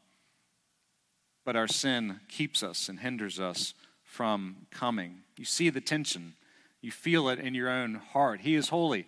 but 1.46 1.56
our 1.56 1.68
sin 1.68 2.20
keeps 2.28 2.64
us 2.64 2.90
and 2.90 3.00
hinders 3.00 3.40
us 3.40 3.74
from 4.04 4.68
coming. 4.72 5.20
You 5.40 5.46
see 5.46 5.70
the 5.70 5.80
tension, 5.80 6.34
you 6.82 6.92
feel 6.92 7.30
it 7.30 7.40
in 7.40 7.56
your 7.56 7.70
own 7.70 7.96
heart. 7.96 8.42
He 8.42 8.56
is 8.56 8.68
holy. 8.68 9.08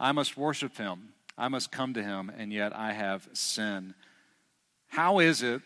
I 0.00 0.10
must 0.10 0.36
worship 0.36 0.76
him, 0.76 1.10
I 1.38 1.46
must 1.46 1.70
come 1.70 1.94
to 1.94 2.02
him, 2.02 2.28
and 2.36 2.52
yet 2.52 2.74
I 2.74 2.92
have 2.92 3.28
sin. 3.34 3.94
How 4.88 5.20
is 5.20 5.44
it 5.44 5.62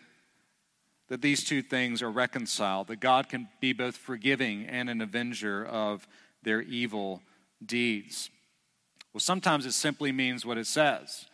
that 1.07 1.23
these 1.23 1.43
two 1.43 1.63
things 1.63 2.03
are 2.03 2.11
reconciled? 2.11 2.87
That 2.87 2.99
God 2.99 3.29
can 3.29 3.49
be 3.59 3.73
both 3.73 3.97
forgiving 3.97 4.67
and 4.67 4.91
an 4.91 5.01
avenger 5.01 5.65
of 5.65 6.07
their 6.43 6.61
evil 6.61 7.23
deeds? 7.65 8.29
Well, 9.11 9.21
sometimes 9.21 9.65
it 9.65 9.71
simply 9.71 10.11
means 10.11 10.45
what 10.45 10.59
it 10.59 10.67
says 10.67 11.25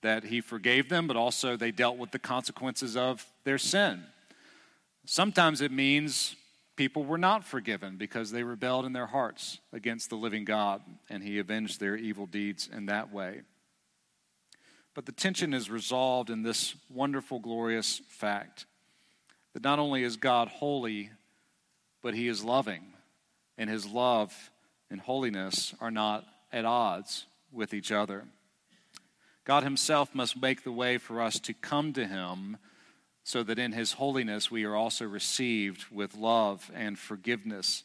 that 0.00 0.24
he 0.24 0.40
forgave 0.40 0.88
them, 0.88 1.06
but 1.06 1.18
also 1.18 1.54
they 1.54 1.70
dealt 1.70 1.98
with 1.98 2.12
the 2.12 2.18
consequences 2.18 2.96
of 2.96 3.26
their 3.44 3.58
sin. 3.58 4.04
Sometimes 5.04 5.60
it 5.60 5.70
means 5.70 6.36
people 6.80 7.04
were 7.04 7.18
not 7.18 7.44
forgiven 7.44 7.98
because 7.98 8.30
they 8.30 8.42
rebelled 8.42 8.86
in 8.86 8.94
their 8.94 9.08
hearts 9.08 9.58
against 9.70 10.08
the 10.08 10.16
living 10.16 10.46
God, 10.46 10.80
and 11.10 11.22
he 11.22 11.38
avenged 11.38 11.78
their 11.78 11.94
evil 11.94 12.24
deeds 12.24 12.70
in 12.74 12.86
that 12.86 13.12
way. 13.12 13.42
But 14.94 15.04
the 15.04 15.12
tension 15.12 15.52
is 15.52 15.70
resolved 15.70 16.30
in 16.30 16.42
this 16.42 16.74
wonderful, 16.88 17.38
glorious 17.38 18.00
fact 18.08 18.64
that 19.52 19.62
not 19.62 19.78
only 19.78 20.04
is 20.04 20.16
God 20.16 20.48
holy, 20.48 21.10
but 22.00 22.14
he 22.14 22.28
is 22.28 22.42
loving, 22.42 22.94
and 23.58 23.68
his 23.68 23.84
love 23.84 24.50
and 24.90 25.02
holiness 25.02 25.74
are 25.82 25.90
not 25.90 26.24
at 26.50 26.64
odds 26.64 27.26
with 27.52 27.74
each 27.74 27.92
other. 27.92 28.24
God 29.44 29.64
Himself 29.64 30.14
must 30.14 30.40
make 30.40 30.64
the 30.64 30.72
way 30.72 30.96
for 30.96 31.20
us 31.20 31.38
to 31.40 31.52
come 31.52 31.92
to 31.92 32.06
Him 32.06 32.56
so 33.30 33.44
that 33.44 33.60
in 33.60 33.70
His 33.70 33.92
holiness 33.92 34.50
we 34.50 34.64
are 34.64 34.74
also 34.74 35.04
received 35.04 35.84
with 35.92 36.16
love 36.16 36.68
and 36.74 36.98
forgiveness. 36.98 37.84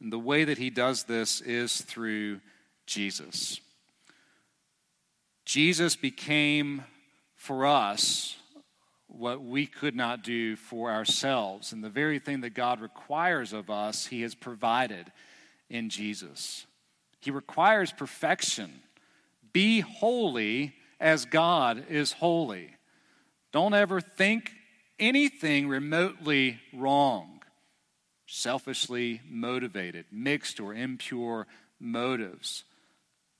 And 0.00 0.10
the 0.10 0.18
way 0.18 0.44
that 0.44 0.56
He 0.56 0.70
does 0.70 1.04
this 1.04 1.42
is 1.42 1.82
through 1.82 2.40
Jesus. 2.86 3.60
Jesus 5.44 5.96
became 5.96 6.82
for 7.34 7.66
us 7.66 8.36
what 9.06 9.42
we 9.42 9.66
could 9.66 9.94
not 9.94 10.24
do 10.24 10.56
for 10.56 10.90
ourselves. 10.90 11.72
And 11.72 11.84
the 11.84 11.90
very 11.90 12.18
thing 12.18 12.40
that 12.40 12.54
God 12.54 12.80
requires 12.80 13.52
of 13.52 13.68
us, 13.68 14.06
He 14.06 14.22
has 14.22 14.34
provided 14.34 15.12
in 15.68 15.90
Jesus. 15.90 16.64
He 17.20 17.30
requires 17.30 17.92
perfection. 17.92 18.80
Be 19.52 19.80
holy 19.80 20.72
as 20.98 21.26
God 21.26 21.84
is 21.90 22.12
holy. 22.12 22.70
Don't 23.52 23.74
ever 23.74 24.00
think 24.00 24.52
anything 24.98 25.68
remotely 25.68 26.60
wrong, 26.72 27.42
selfishly 28.26 29.20
motivated, 29.28 30.06
mixed 30.10 30.60
or 30.60 30.74
impure 30.74 31.46
motives. 31.78 32.64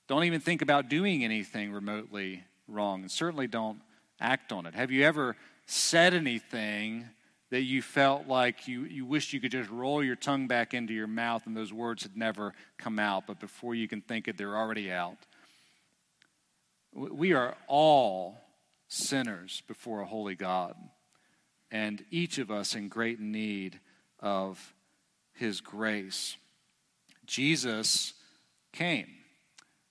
Don't 0.07 0.23
even 0.23 0.39
think 0.39 0.61
about 0.61 0.89
doing 0.89 1.23
anything 1.23 1.71
remotely 1.71 2.43
wrong, 2.67 3.01
and 3.01 3.11
certainly 3.11 3.47
don't 3.47 3.81
act 4.19 4.51
on 4.51 4.65
it. 4.65 4.73
Have 4.73 4.91
you 4.91 5.03
ever 5.03 5.35
said 5.65 6.13
anything 6.13 7.05
that 7.49 7.61
you 7.61 7.81
felt 7.81 8.27
like 8.27 8.67
you, 8.67 8.83
you 8.83 9.05
wished 9.05 9.33
you 9.33 9.39
could 9.39 9.51
just 9.51 9.69
roll 9.69 10.03
your 10.03 10.15
tongue 10.15 10.47
back 10.47 10.73
into 10.73 10.93
your 10.93 11.07
mouth 11.07 11.45
and 11.45 11.55
those 11.55 11.71
words 11.71 12.03
had 12.03 12.17
never 12.17 12.53
come 12.77 12.99
out, 12.99 13.25
but 13.27 13.39
before 13.39 13.73
you 13.73 13.87
can 13.87 14.01
think 14.01 14.27
it, 14.27 14.37
they're 14.37 14.57
already 14.57 14.91
out? 14.91 15.17
We 16.93 17.33
are 17.33 17.55
all 17.67 18.41
sinners 18.87 19.61
before 19.67 20.01
a 20.01 20.05
holy 20.05 20.35
God, 20.35 20.75
and 21.71 22.03
each 22.11 22.37
of 22.37 22.51
us 22.51 22.75
in 22.75 22.87
great 22.87 23.19
need 23.19 23.79
of 24.19 24.73
His 25.33 25.61
grace. 25.61 26.37
Jesus 27.25 28.13
came 28.71 29.07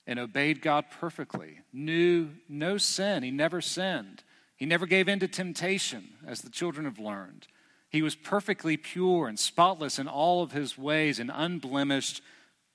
and 0.06 0.18
obeyed 0.18 0.62
God 0.62 0.86
perfectly, 0.90 1.60
knew 1.72 2.30
no 2.48 2.78
sin, 2.78 3.22
he 3.22 3.30
never 3.30 3.60
sinned. 3.60 4.22
He 4.56 4.64
never 4.64 4.86
gave 4.86 5.08
in 5.08 5.18
to 5.18 5.28
temptation, 5.28 6.08
as 6.26 6.40
the 6.40 6.50
children 6.50 6.86
have 6.86 6.98
learned. 6.98 7.46
He 7.90 8.02
was 8.02 8.14
perfectly 8.14 8.76
pure 8.76 9.28
and 9.28 9.38
spotless 9.38 9.98
in 9.98 10.08
all 10.08 10.42
of 10.42 10.52
his 10.52 10.78
ways, 10.78 11.18
an 11.18 11.30
unblemished 11.30 12.22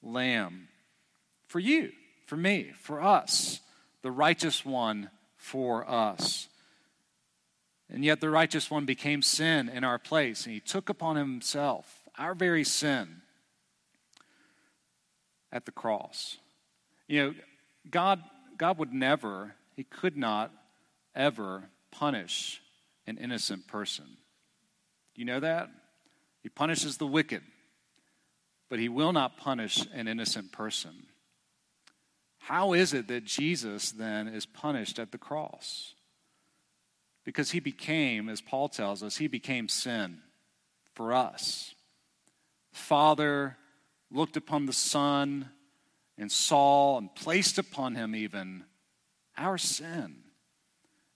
lamb. 0.03 0.67
For 1.47 1.59
you, 1.59 1.91
for 2.27 2.37
me, 2.37 2.71
for 2.79 3.01
us, 3.01 3.61
the 4.03 4.11
righteous 4.11 4.63
one 4.63 5.09
for 5.37 5.89
us. 5.89 6.47
And 7.91 8.05
yet 8.05 8.21
the 8.21 8.29
righteous 8.29 8.71
one 8.71 8.85
became 8.85 9.21
sin 9.21 9.67
in 9.67 9.83
our 9.83 9.99
place, 9.99 10.45
and 10.45 10.53
he 10.53 10.61
took 10.61 10.87
upon 10.87 11.17
himself 11.17 12.01
our 12.17 12.33
very 12.33 12.63
sin 12.63 13.21
at 15.51 15.65
the 15.65 15.71
cross. 15.71 16.37
You 17.07 17.23
know, 17.23 17.33
God, 17.89 18.23
God 18.57 18.77
would 18.77 18.93
never, 18.93 19.55
he 19.75 19.83
could 19.83 20.15
not 20.15 20.53
ever 21.13 21.63
punish 21.91 22.61
an 23.05 23.17
innocent 23.17 23.67
person. 23.67 24.05
You 25.15 25.25
know 25.25 25.41
that? 25.41 25.69
He 26.43 26.49
punishes 26.49 26.95
the 26.95 27.07
wicked, 27.07 27.41
but 28.69 28.79
he 28.79 28.87
will 28.87 29.11
not 29.11 29.35
punish 29.35 29.85
an 29.93 30.07
innocent 30.07 30.53
person. 30.53 31.07
How 32.39 32.71
is 32.71 32.93
it 32.93 33.09
that 33.09 33.25
Jesus 33.25 33.91
then 33.91 34.29
is 34.29 34.45
punished 34.45 34.97
at 34.97 35.11
the 35.11 35.17
cross? 35.17 35.93
Because 37.23 37.51
he 37.51 37.59
became, 37.59 38.29
as 38.29 38.41
Paul 38.41 38.69
tells 38.69 39.03
us, 39.03 39.17
he 39.17 39.27
became 39.27 39.67
sin 39.67 40.19
for 40.93 41.13
us. 41.13 41.75
Father 42.71 43.57
looked 44.09 44.37
upon 44.37 44.65
the 44.65 44.73
Son 44.73 45.49
and 46.17 46.31
saw 46.31 46.97
and 46.97 47.13
placed 47.15 47.57
upon 47.57 47.95
him 47.95 48.15
even 48.15 48.63
our 49.37 49.57
sin. 49.57 50.17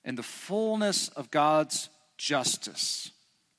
And 0.03 0.17
the 0.17 0.23
fullness 0.23 1.09
of 1.09 1.31
God's 1.31 1.89
justice 2.17 3.11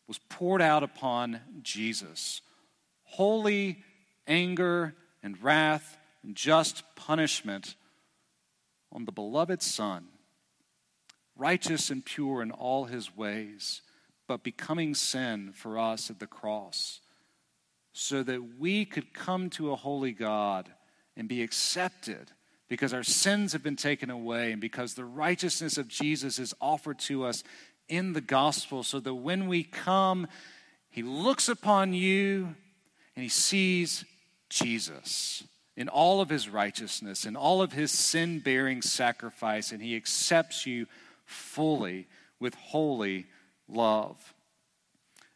was 0.06 0.18
poured 0.28 0.62
out 0.62 0.82
upon 0.82 1.40
Jesus. 1.62 2.40
Holy 3.02 3.82
anger 4.26 4.94
and 5.22 5.42
wrath 5.42 5.98
and 6.22 6.36
just 6.36 6.84
punishment 6.94 7.74
on 8.92 9.04
the 9.04 9.12
beloved 9.12 9.62
Son, 9.62 10.06
righteous 11.36 11.90
and 11.90 12.04
pure 12.04 12.42
in 12.42 12.50
all 12.50 12.84
his 12.84 13.16
ways, 13.16 13.82
but 14.26 14.42
becoming 14.42 14.94
sin 14.94 15.52
for 15.54 15.78
us 15.78 16.10
at 16.10 16.18
the 16.18 16.26
cross, 16.26 17.00
so 17.92 18.22
that 18.22 18.58
we 18.58 18.84
could 18.84 19.14
come 19.14 19.48
to 19.50 19.72
a 19.72 19.76
holy 19.76 20.12
God 20.12 20.68
and 21.16 21.28
be 21.28 21.42
accepted 21.42 22.30
because 22.68 22.92
our 22.92 23.04
sins 23.04 23.52
have 23.52 23.62
been 23.62 23.76
taken 23.76 24.10
away 24.10 24.52
and 24.52 24.60
because 24.60 24.94
the 24.94 25.04
righteousness 25.04 25.78
of 25.78 25.88
Jesus 25.88 26.38
is 26.38 26.54
offered 26.60 26.98
to 27.00 27.24
us 27.24 27.44
in 27.88 28.12
the 28.12 28.20
gospel, 28.20 28.82
so 28.82 28.98
that 28.98 29.14
when 29.14 29.46
we 29.46 29.62
come, 29.62 30.26
He 30.90 31.02
looks 31.02 31.48
upon 31.48 31.92
you 31.92 32.56
and 33.14 33.22
He 33.22 33.28
sees 33.28 34.04
Jesus 34.48 35.44
in 35.76 35.88
all 35.88 36.20
of 36.20 36.28
His 36.28 36.48
righteousness, 36.48 37.24
in 37.24 37.36
all 37.36 37.62
of 37.62 37.72
His 37.72 37.92
sin 37.92 38.40
bearing 38.40 38.82
sacrifice, 38.82 39.70
and 39.70 39.80
He 39.80 39.94
accepts 39.94 40.66
you 40.66 40.86
fully 41.26 42.06
with 42.40 42.54
holy 42.54 43.26
love. 43.68 44.34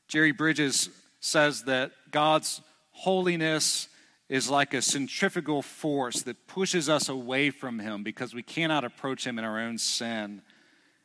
Jerry 0.09 0.33
Bridges 0.33 0.88
says 1.20 1.64
that 1.64 1.92
God's 2.11 2.62
holiness 2.92 3.88
is 4.29 4.48
like 4.48 4.72
a 4.74 4.81
centrifugal 4.81 5.61
force 5.61 6.22
that 6.22 6.46
pushes 6.46 6.88
us 6.88 7.09
away 7.09 7.50
from 7.50 7.81
Him 7.81 8.03
because 8.03 8.33
we 8.33 8.42
cannot 8.42 8.85
approach 8.85 9.26
Him 9.26 9.38
in 9.38 9.44
our 9.44 9.59
own 9.59 9.76
sin. 9.76 10.42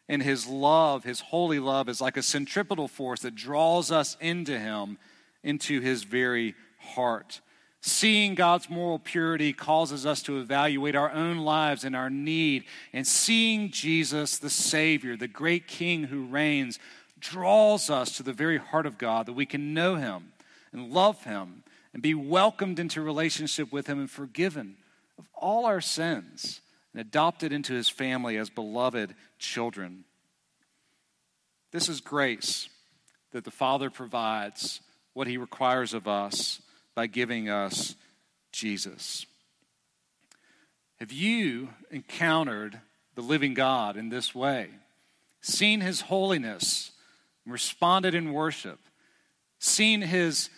And 0.07 0.21
His 0.21 0.47
love, 0.47 1.03
His 1.03 1.19
holy 1.19 1.59
love, 1.59 1.89
is 1.89 1.99
like 1.99 2.17
a 2.17 2.23
centripetal 2.23 2.87
force 2.87 3.21
that 3.21 3.35
draws 3.35 3.91
us 3.91 4.15
into 4.21 4.57
Him, 4.59 4.99
into 5.43 5.81
His 5.81 6.03
very 6.03 6.53
heart. 6.79 7.41
Seeing 7.87 8.33
God's 8.33 8.67
moral 8.67 8.97
purity 8.97 9.53
causes 9.53 10.07
us 10.07 10.23
to 10.23 10.39
evaluate 10.39 10.95
our 10.95 11.11
own 11.11 11.37
lives 11.37 11.83
and 11.83 11.95
our 11.95 12.09
need. 12.09 12.63
And 12.91 13.05
seeing 13.05 13.69
Jesus, 13.69 14.39
the 14.39 14.49
Savior, 14.49 15.15
the 15.15 15.27
great 15.27 15.67
King 15.67 16.05
who 16.05 16.25
reigns, 16.25 16.79
draws 17.19 17.91
us 17.91 18.17
to 18.17 18.23
the 18.23 18.33
very 18.33 18.57
heart 18.57 18.87
of 18.87 18.97
God 18.97 19.27
that 19.27 19.33
we 19.33 19.45
can 19.45 19.75
know 19.75 19.97
Him 19.97 20.31
and 20.73 20.89
love 20.89 21.25
Him 21.25 21.61
and 21.93 22.01
be 22.01 22.15
welcomed 22.15 22.79
into 22.79 23.03
relationship 23.03 23.71
with 23.71 23.85
Him 23.85 23.99
and 23.99 24.09
forgiven 24.09 24.77
of 25.19 25.29
all 25.35 25.67
our 25.67 25.79
sins 25.79 26.61
and 26.91 26.99
adopted 26.99 27.53
into 27.53 27.73
His 27.73 27.87
family 27.87 28.35
as 28.35 28.49
beloved 28.49 29.13
children. 29.37 30.05
This 31.71 31.87
is 31.87 32.01
grace 32.01 32.67
that 33.31 33.43
the 33.43 33.51
Father 33.51 33.91
provides 33.91 34.81
what 35.13 35.27
He 35.27 35.37
requires 35.37 35.93
of 35.93 36.07
us 36.07 36.61
by 36.95 37.07
giving 37.07 37.49
us 37.49 37.95
Jesus. 38.51 39.25
Have 40.99 41.11
you 41.11 41.69
encountered 41.91 42.79
the 43.15 43.21
living 43.21 43.53
God 43.53 43.97
in 43.97 44.09
this 44.09 44.33
way? 44.33 44.69
Seen 45.41 45.81
His 45.81 46.01
holiness, 46.01 46.91
responded 47.45 48.15
in 48.15 48.31
worship, 48.31 48.79
seen 49.59 50.01
His 50.01 50.49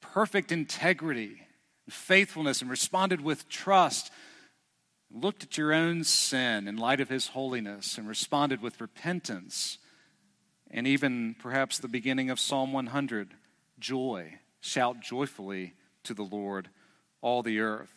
perfect 0.00 0.52
integrity 0.52 1.42
and 1.86 1.94
faithfulness 1.94 2.60
and 2.60 2.70
responded 2.70 3.20
with 3.20 3.48
trust, 3.48 4.10
looked 5.10 5.42
at 5.42 5.56
your 5.56 5.72
own 5.72 6.04
sin 6.04 6.68
in 6.68 6.76
light 6.76 7.00
of 7.00 7.08
his 7.08 7.28
holiness 7.28 7.96
and 7.96 8.08
responded 8.08 8.60
with 8.60 8.80
repentance, 8.80 9.78
and 10.70 10.86
even 10.86 11.34
perhaps 11.38 11.78
the 11.78 11.88
beginning 11.88 12.30
of 12.30 12.38
Psalm 12.40 12.72
100 12.72 13.34
joy. 13.78 14.34
Shout 14.60 15.00
joyfully 15.00 15.74
to 16.04 16.14
the 16.14 16.22
Lord, 16.22 16.68
all 17.20 17.42
the 17.42 17.60
earth. 17.60 17.92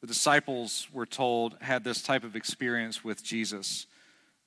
The 0.00 0.06
disciples, 0.06 0.86
were 0.92 1.06
told, 1.06 1.56
had 1.60 1.82
this 1.82 2.02
type 2.02 2.22
of 2.22 2.36
experience 2.36 3.02
with 3.02 3.24
Jesus. 3.24 3.86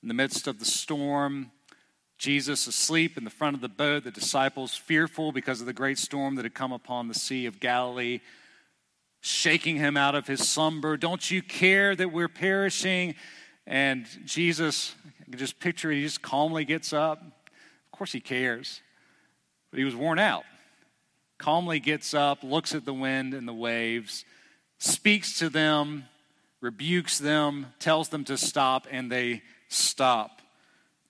In 0.02 0.08
the 0.08 0.14
midst 0.14 0.46
of 0.46 0.58
the 0.58 0.64
storm, 0.64 1.50
Jesus 2.16 2.66
asleep 2.66 3.18
in 3.18 3.24
the 3.24 3.30
front 3.30 3.56
of 3.56 3.60
the 3.60 3.68
boat, 3.68 4.04
the 4.04 4.10
disciples 4.10 4.74
fearful 4.74 5.32
because 5.32 5.60
of 5.60 5.66
the 5.66 5.72
great 5.72 5.98
storm 5.98 6.36
that 6.36 6.44
had 6.44 6.54
come 6.54 6.72
upon 6.72 7.08
the 7.08 7.14
Sea 7.14 7.46
of 7.46 7.60
Galilee, 7.60 8.20
shaking 9.20 9.76
him 9.76 9.96
out 9.96 10.14
of 10.14 10.26
his 10.26 10.48
slumber. 10.48 10.96
Don't 10.96 11.30
you 11.30 11.42
care 11.42 11.94
that 11.96 12.12
we're 12.12 12.28
perishing? 12.28 13.14
And 13.66 14.06
Jesus, 14.24 14.94
I 15.20 15.30
can 15.30 15.38
just 15.38 15.60
picture 15.60 15.90
it, 15.90 15.96
he 15.96 16.02
just 16.02 16.22
calmly 16.22 16.64
gets 16.64 16.92
up. 16.92 17.20
Of 17.22 17.98
course, 17.98 18.12
he 18.12 18.20
cares, 18.20 18.80
but 19.72 19.78
he 19.78 19.84
was 19.84 19.96
worn 19.96 20.20
out. 20.20 20.44
Calmly 21.38 21.80
gets 21.80 22.14
up, 22.14 22.44
looks 22.44 22.74
at 22.74 22.84
the 22.84 22.94
wind 22.94 23.34
and 23.34 23.48
the 23.48 23.54
waves, 23.54 24.24
speaks 24.78 25.38
to 25.38 25.48
them, 25.48 26.04
rebukes 26.60 27.18
them, 27.18 27.66
tells 27.80 28.10
them 28.10 28.22
to 28.24 28.36
stop, 28.36 28.86
and 28.90 29.10
they 29.10 29.42
stop. 29.68 30.42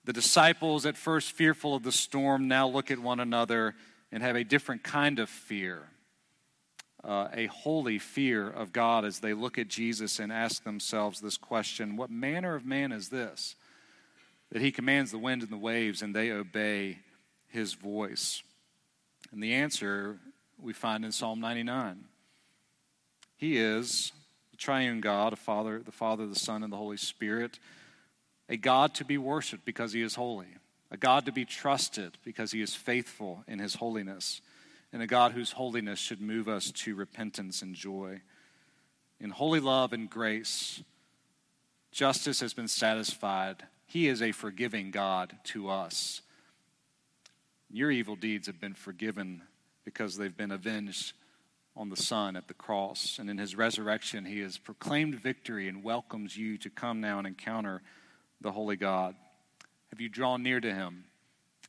The 0.05 0.13
disciples, 0.13 0.85
at 0.85 0.97
first 0.97 1.33
fearful 1.33 1.75
of 1.75 1.83
the 1.83 1.91
storm, 1.91 2.47
now 2.47 2.67
look 2.67 2.89
at 2.89 2.99
one 2.99 3.19
another 3.19 3.75
and 4.11 4.23
have 4.23 4.37
a 4.37 4.45
different 4.45 4.81
kind 4.81 5.19
of 5.19 5.29
fear, 5.29 5.89
uh, 7.03 7.27
a 7.33 7.47
holy 7.47 7.99
fear 7.99 8.49
of 8.49 8.71
God 8.71 9.03
as 9.03 9.19
they 9.19 9.33
look 9.33 9.57
at 9.57 9.67
Jesus 9.67 10.19
and 10.19 10.31
ask 10.31 10.63
themselves 10.63 11.19
this 11.19 11.37
question 11.37 11.97
What 11.97 12.09
manner 12.09 12.55
of 12.55 12.65
man 12.65 12.93
is 12.93 13.09
this? 13.09 13.55
That 14.51 14.61
he 14.61 14.71
commands 14.71 15.11
the 15.11 15.17
wind 15.17 15.41
and 15.41 15.51
the 15.51 15.57
waves 15.57 16.01
and 16.01 16.15
they 16.15 16.31
obey 16.31 16.99
his 17.47 17.73
voice. 17.73 18.41
And 19.33 19.41
the 19.41 19.55
answer 19.55 20.19
we 20.61 20.73
find 20.73 21.03
in 21.03 21.11
Psalm 21.11 21.39
99. 21.41 22.05
He 23.35 23.57
is 23.57 24.11
the 24.51 24.57
triune 24.57 25.01
God, 25.01 25.33
a 25.33 25.35
Father, 25.35 25.81
the 25.83 25.91
Father, 25.91 26.27
the 26.27 26.35
Son, 26.39 26.63
and 26.63 26.71
the 26.71 26.77
Holy 26.77 26.97
Spirit, 26.97 27.57
a 28.47 28.57
God 28.57 28.93
to 28.93 29.03
be 29.03 29.17
worshiped 29.17 29.65
because 29.65 29.91
he 29.91 30.03
is 30.03 30.13
holy, 30.13 30.47
a 30.91 30.97
God 30.97 31.25
to 31.25 31.31
be 31.31 31.45
trusted 31.45 32.19
because 32.23 32.51
he 32.51 32.61
is 32.61 32.75
faithful 32.75 33.43
in 33.47 33.57
his 33.57 33.73
holiness, 33.73 34.39
and 34.93 35.01
a 35.01 35.07
God 35.07 35.31
whose 35.31 35.53
holiness 35.53 35.97
should 35.97 36.21
move 36.21 36.47
us 36.47 36.69
to 36.71 36.93
repentance 36.93 37.63
and 37.63 37.73
joy. 37.73 38.21
In 39.19 39.31
holy 39.31 39.59
love 39.59 39.93
and 39.93 40.07
grace, 40.07 40.83
justice 41.91 42.39
has 42.39 42.53
been 42.53 42.67
satisfied. 42.67 43.63
He 43.87 44.07
is 44.07 44.21
a 44.21 44.31
forgiving 44.31 44.91
God 44.91 45.35
to 45.45 45.69
us. 45.71 46.21
Your 47.75 47.89
evil 47.89 48.15
deeds 48.15 48.45
have 48.45 48.61
been 48.61 48.75
forgiven 48.75 49.41
because 49.83 50.15
they've 50.15 50.37
been 50.37 50.51
avenged 50.51 51.13
on 51.75 51.89
the 51.89 51.97
Son 51.97 52.35
at 52.35 52.47
the 52.47 52.53
cross. 52.53 53.17
And 53.17 53.31
in 53.31 53.39
his 53.39 53.55
resurrection, 53.55 54.25
he 54.25 54.41
has 54.41 54.59
proclaimed 54.59 55.15
victory 55.15 55.67
and 55.67 55.83
welcomes 55.83 56.37
you 56.37 56.59
to 56.59 56.69
come 56.69 57.01
now 57.01 57.17
and 57.17 57.25
encounter 57.25 57.81
the 58.41 58.51
Holy 58.51 58.75
God. 58.75 59.15
Have 59.89 59.99
you 59.99 60.07
drawn 60.07 60.43
near 60.43 60.61
to 60.61 60.71
him 60.71 61.05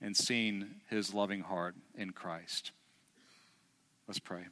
and 0.03 0.14
seen 0.14 0.83
his 0.90 1.14
loving 1.14 1.40
heart 1.40 1.75
in 1.97 2.11
Christ? 2.11 2.73
Let's 4.07 4.21
pray. 4.21 4.45